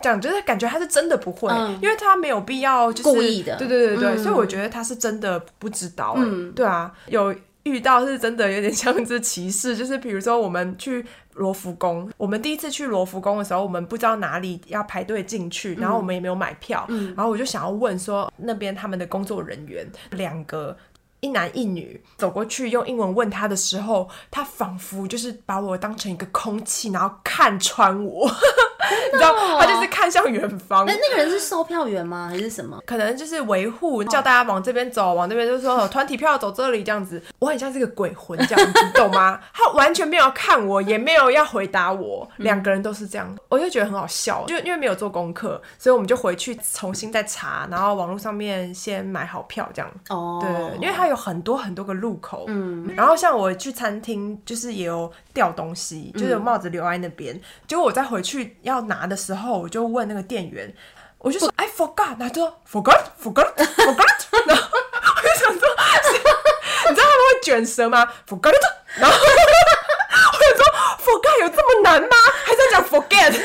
[0.04, 6.14] 这样就是感觉他是真的不会，嗯、因为他没有必要就是故意的，对对对对，嗯、所以我觉得他是真的不知道。
[6.18, 7.34] 嗯，对啊，有
[7.64, 20.78] 遇到是真的有点像是歧视，就是比如说我们去罗浮宫，我们第一次去罗浮宫的时候，我们不知道哪里要排队进去，然后我们也没有买票，嗯、然后我就想要问说那边他们的工作人员两个。
[21.24, 28.30] 一男一女走过去，用英文问他的时候，他仿佛就是把我当成一个空气，然后看穿我，
[29.14, 30.86] 你知道，他就是看向远方。
[30.86, 32.28] 那那个人是售票员吗？
[32.30, 32.78] 还是什么？
[32.86, 37.24] 可能就是维护，叫大家往这边走，往那边就是说团体票走这里这样子。
[37.40, 39.40] 我很像是个鬼魂这样子，懂吗？
[39.56, 44.44] 他完全没有看我，也没有要回答我，两个人都是这样，我就觉得很好笑。
[44.46, 49.90] 就因为没有做功课，所以我们就回去重新再查，然后网络上面先买好票这样。
[50.10, 50.52] 哦，对，
[50.82, 51.13] 因为他有。
[51.14, 57.40] 有很多很多个路口，嗯，然后像我去餐厅，就是也有掉东西，就是有帽子留在那边。
[57.68, 60.74] 结果我再回去要要拿的时候，我就问那个店员，
[61.20, 64.10] 我就说 I forgot，他说 forgot，forgot，forgot，
[64.48, 64.78] 然后
[65.16, 65.70] 我就想说，
[66.90, 68.54] 你知道他们会卷舌吗？forgot，
[68.96, 70.66] 然后我就说
[71.06, 72.16] forgot 有这么难吗？
[72.44, 73.40] 还在讲 forget，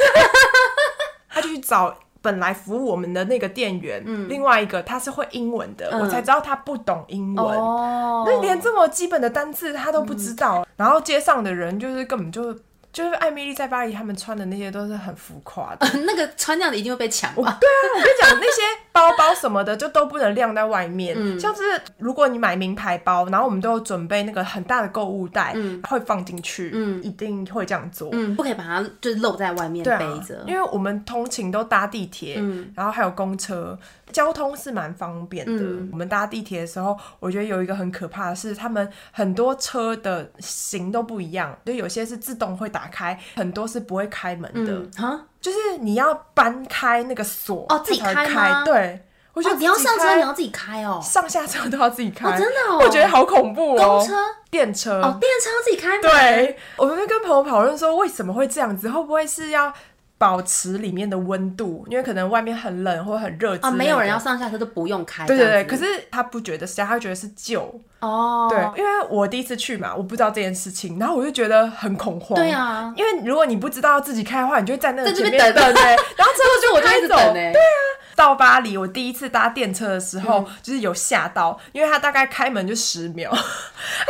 [1.28, 1.94] 他就去找。
[2.28, 10.60] 本来服务我们的那个店员，嗯、另外一个他是会英文的，嗯、我才知道他不懂英文，那、哦、连这么基本的单字他都不知道。
[10.60, 12.54] 嗯、然后街上的人就是根本就。
[12.90, 17.58] 就是艾米丽在巴黎，他们穿的那些都是很浮夸的，呃， 那个穿那样的一定会被抢吧？
[17.60, 18.62] 对啊，我跟你讲，那些
[18.99, 21.14] 包包什么的就都不能晾在外面。
[21.16, 21.62] 嗯，像是
[21.99, 33.78] 如果你买名牌包，然后我们都有准备那个很大的购物袋，嗯，会放进去，嗯，一定会这样做，嗯，不可以把它就是露在外面背着，啊，因为我们通勤都搭地铁，嗯，然后还有公车。
[34.11, 35.62] 交通是蛮方便的。
[35.62, 44.72] 嗯、我们搭地铁的时候，我觉得有一个很可怕的是，他们很多车的型都不一样，就有些是自动会打开，很多是不会开门的。
[44.99, 48.64] 嗯、就是你要搬开那个锁哦，自己开吗？
[48.64, 53.99] 对，我觉得、哦、你要上车，你要自己开哦，上下车都要自己开，哦、真的哦，我觉得好恐怖哦。
[53.99, 54.14] 公车、
[54.51, 55.99] 电车哦，电车要自己开。
[56.01, 58.89] 对，我们就跟朋友讨论说，为什么会这样子？
[58.89, 59.72] 会不会是要？
[60.18, 65.24] 保持里面的温度，因为可能外面很冷或很热啊，没有人要上下车都不用开。
[65.24, 68.48] 对对对，可是他不觉得是，他觉得是旧哦。
[68.50, 72.34] 对，因为我第一次去嘛，我不知道这件事情，然后我就觉得很恐慌。
[72.34, 75.82] 对啊，因为如果你不知道自己开的话，你就会在那个前面等，对。
[76.18, 77.32] 然后之后就我就一直等。
[77.32, 77.78] 对啊，
[78.16, 83.38] 到巴黎，我第一次搭电车的时候，就是有吓到，因为他大概开门就十秒， 他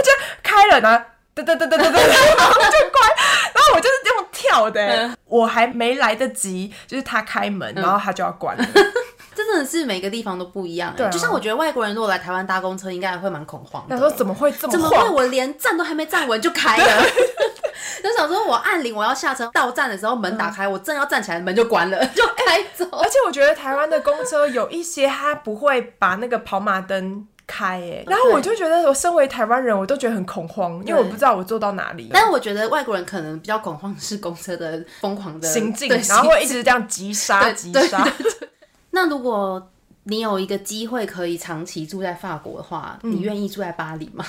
[0.03, 0.11] 就
[0.43, 1.05] 开了呢。
[1.45, 2.03] 对对对对对对，
[2.37, 3.11] 然后就关，
[3.55, 8.65] 然后我就是这样跳的，嗯、我还没来得及，就是他开门，然后他就要关了。
[8.75, 8.93] 嗯、
[9.35, 13.97] 这真的是每个地方都不一样，对、啊，就像我觉得外国人如果来台湾搭公车，应该会蛮恐慌的。
[13.97, 14.73] 他说怎么会这么？
[14.73, 15.09] 怎么会？
[15.11, 17.03] 我连站都还没站稳就开了？
[18.03, 22.85] 就想说我按铃，我要下车到站的时候门打开，嗯、我正要站起来，门就关了， 就开走。
[22.99, 27.27] 而且我觉得台湾的公车有一些，他不会把那个跑马灯。
[27.49, 32.11] 开耶，然后我就觉得，我身为台湾人，我都觉得很恐慌，因为我不知道我坐到哪里。
[32.13, 38.07] 但是我觉得外国人可能比较恐慌是公车的疯狂的行进，然后会一直这样急刹急刹。
[38.93, 39.71] 那如果
[40.05, 44.25] 你有一个机会可以长期住在法国的话，你愿意住在巴黎吗？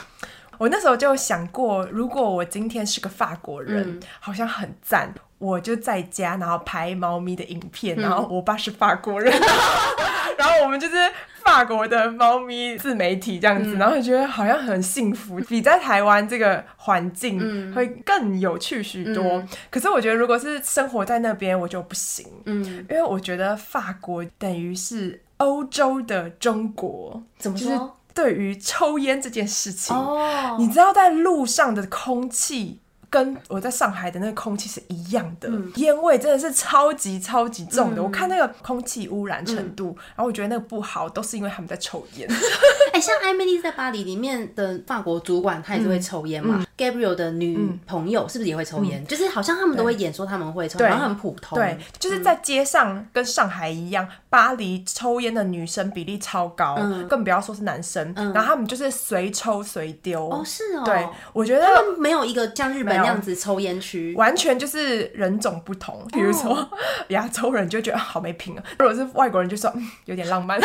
[0.57, 9.33] 我那时候就想过，如果我今天是个法国人，好像很赞，我就在家，然后拍猫咪的影片，然后我爸是法国人，
[10.37, 10.95] 然后我们就是。
[11.41, 19.23] 法国的猫咪自媒体这样子，嗯、然后觉得好像很幸福，比在台湾这个环境会更有趣许多。
[19.23, 22.27] 嗯、可是我觉得，如果是生活在那边，我就不行。
[22.45, 27.97] 嗯，因为我觉得法国等于是欧洲的中国，怎么说？
[28.13, 32.79] 对于抽烟这件事情，哦，你知道在路上的空气。
[33.10, 38.01] 跟我在上海的那个空气是一样的，烟、嗯、味真的是超级超级重的。
[38.01, 42.30] 嗯、我看那个空气污染程度，嗯、然后我觉得那个不好，都是因为他们在抽烟。
[42.93, 49.01] 哎、欸，像艾米丽在巴黎里面的法国主管，他也是会抽烟嘛、嗯、？Gabriel 的女朋友是不是也会抽烟？
[49.01, 51.57] 嗯、就是好像他们都会演说他们会抽，对然后很普通。
[51.57, 58.14] 对，就是在街上跟上海一样，巴黎抽烟的女生比例超高，嗯、更不要说是男生。
[58.16, 60.30] 嗯、然后他们就是随抽随丢。
[60.30, 60.84] 哦，是哦。
[60.86, 62.99] 对，我觉得他们没有一个像日本。
[63.02, 66.06] 那样子抽烟区，完全就是人种不同。
[66.12, 66.70] 比如说
[67.10, 70.60] 亚洲人就觉得好没品啊，如果是外国人就说嗯有点浪漫。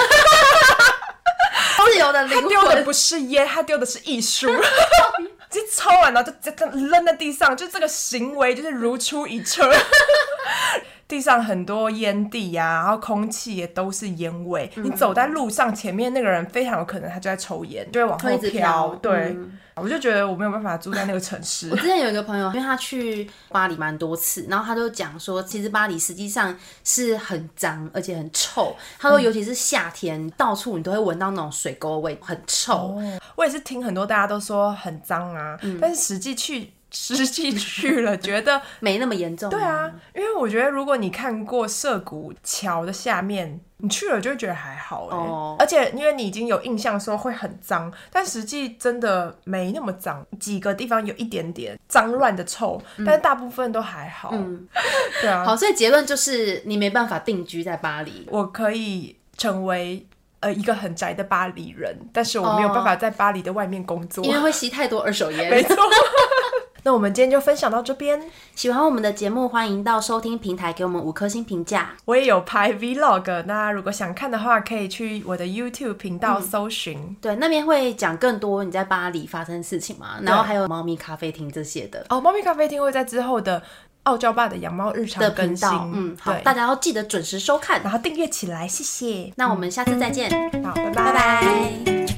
[1.87, 4.49] 自由的灵魂，他丢的不是烟，他丢的是艺术。
[5.51, 9.70] 就抽完了就这扔在地上，就这个行为就是如出一辙。
[11.07, 14.68] 地上很多烟蒂呀，然后空气也都是烟味。
[14.76, 18.95] 嗯、你走在路上，前面那个人非常有可能他就在抽烟，就会往后飘。
[18.97, 21.68] 对，嗯、我就觉得我没有办法住在那个城市。
[21.70, 28.76] 我之前有一个朋友，因为他去巴黎蛮多次，然后他就讲说，其实巴黎实际上是很脏而且很臭。
[28.98, 32.74] 他说，尤其是夏天，嗯、到处你都会闻到那种水沟味，很臭。
[32.74, 36.72] 哦、我也是听很多大家都说很脏啊，嗯、但是实际去。
[36.95, 39.51] 实际去了，觉得 没那么严重。
[39.51, 45.16] 对啊，因为我觉得如果你看过涩谷桥的下面，你去了就会觉得还好哎。
[45.16, 45.57] 哦。
[45.59, 54.30] 而且因为你已经有印象说会很脏，但实际真的没那么脏，几个地方有一点点脏乱的臭，但是大部分都还好。
[54.32, 54.66] 嗯。
[55.20, 55.45] 对啊。
[55.45, 58.26] 好，所以结论就是你没办法定居在巴黎。
[58.30, 60.07] 我可以成为
[60.40, 65.51] 呃一个很宅的巴黎人，但是我没有办法在巴黎的外面工作，因为会吸太多二手烟。
[65.51, 65.76] 没错。
[66.85, 68.22] 那我们今天就分享到这边。
[68.55, 71.93] 喜欢我们的节目，欢迎到收听平台给我们五颗星评价。
[72.05, 76.99] 我也有拍 Vlog，那如果想看的话，可以去我的 YouTube 频道搜寻。
[76.99, 82.05] 嗯、对，那边会讲更多你在巴黎发生的事情嘛，然后还有猫咪咖啡厅这些的。
[82.11, 83.62] 哦，猫咪咖啡厅会在之后的
[84.03, 85.68] 傲娇爸的养猫日常的更新。
[85.95, 89.32] 嗯，好，大家要记得准时收看，然后订阅起来，谢谢。
[89.37, 90.30] 那我们下次再见，
[90.62, 92.13] 好，拜拜拜拜。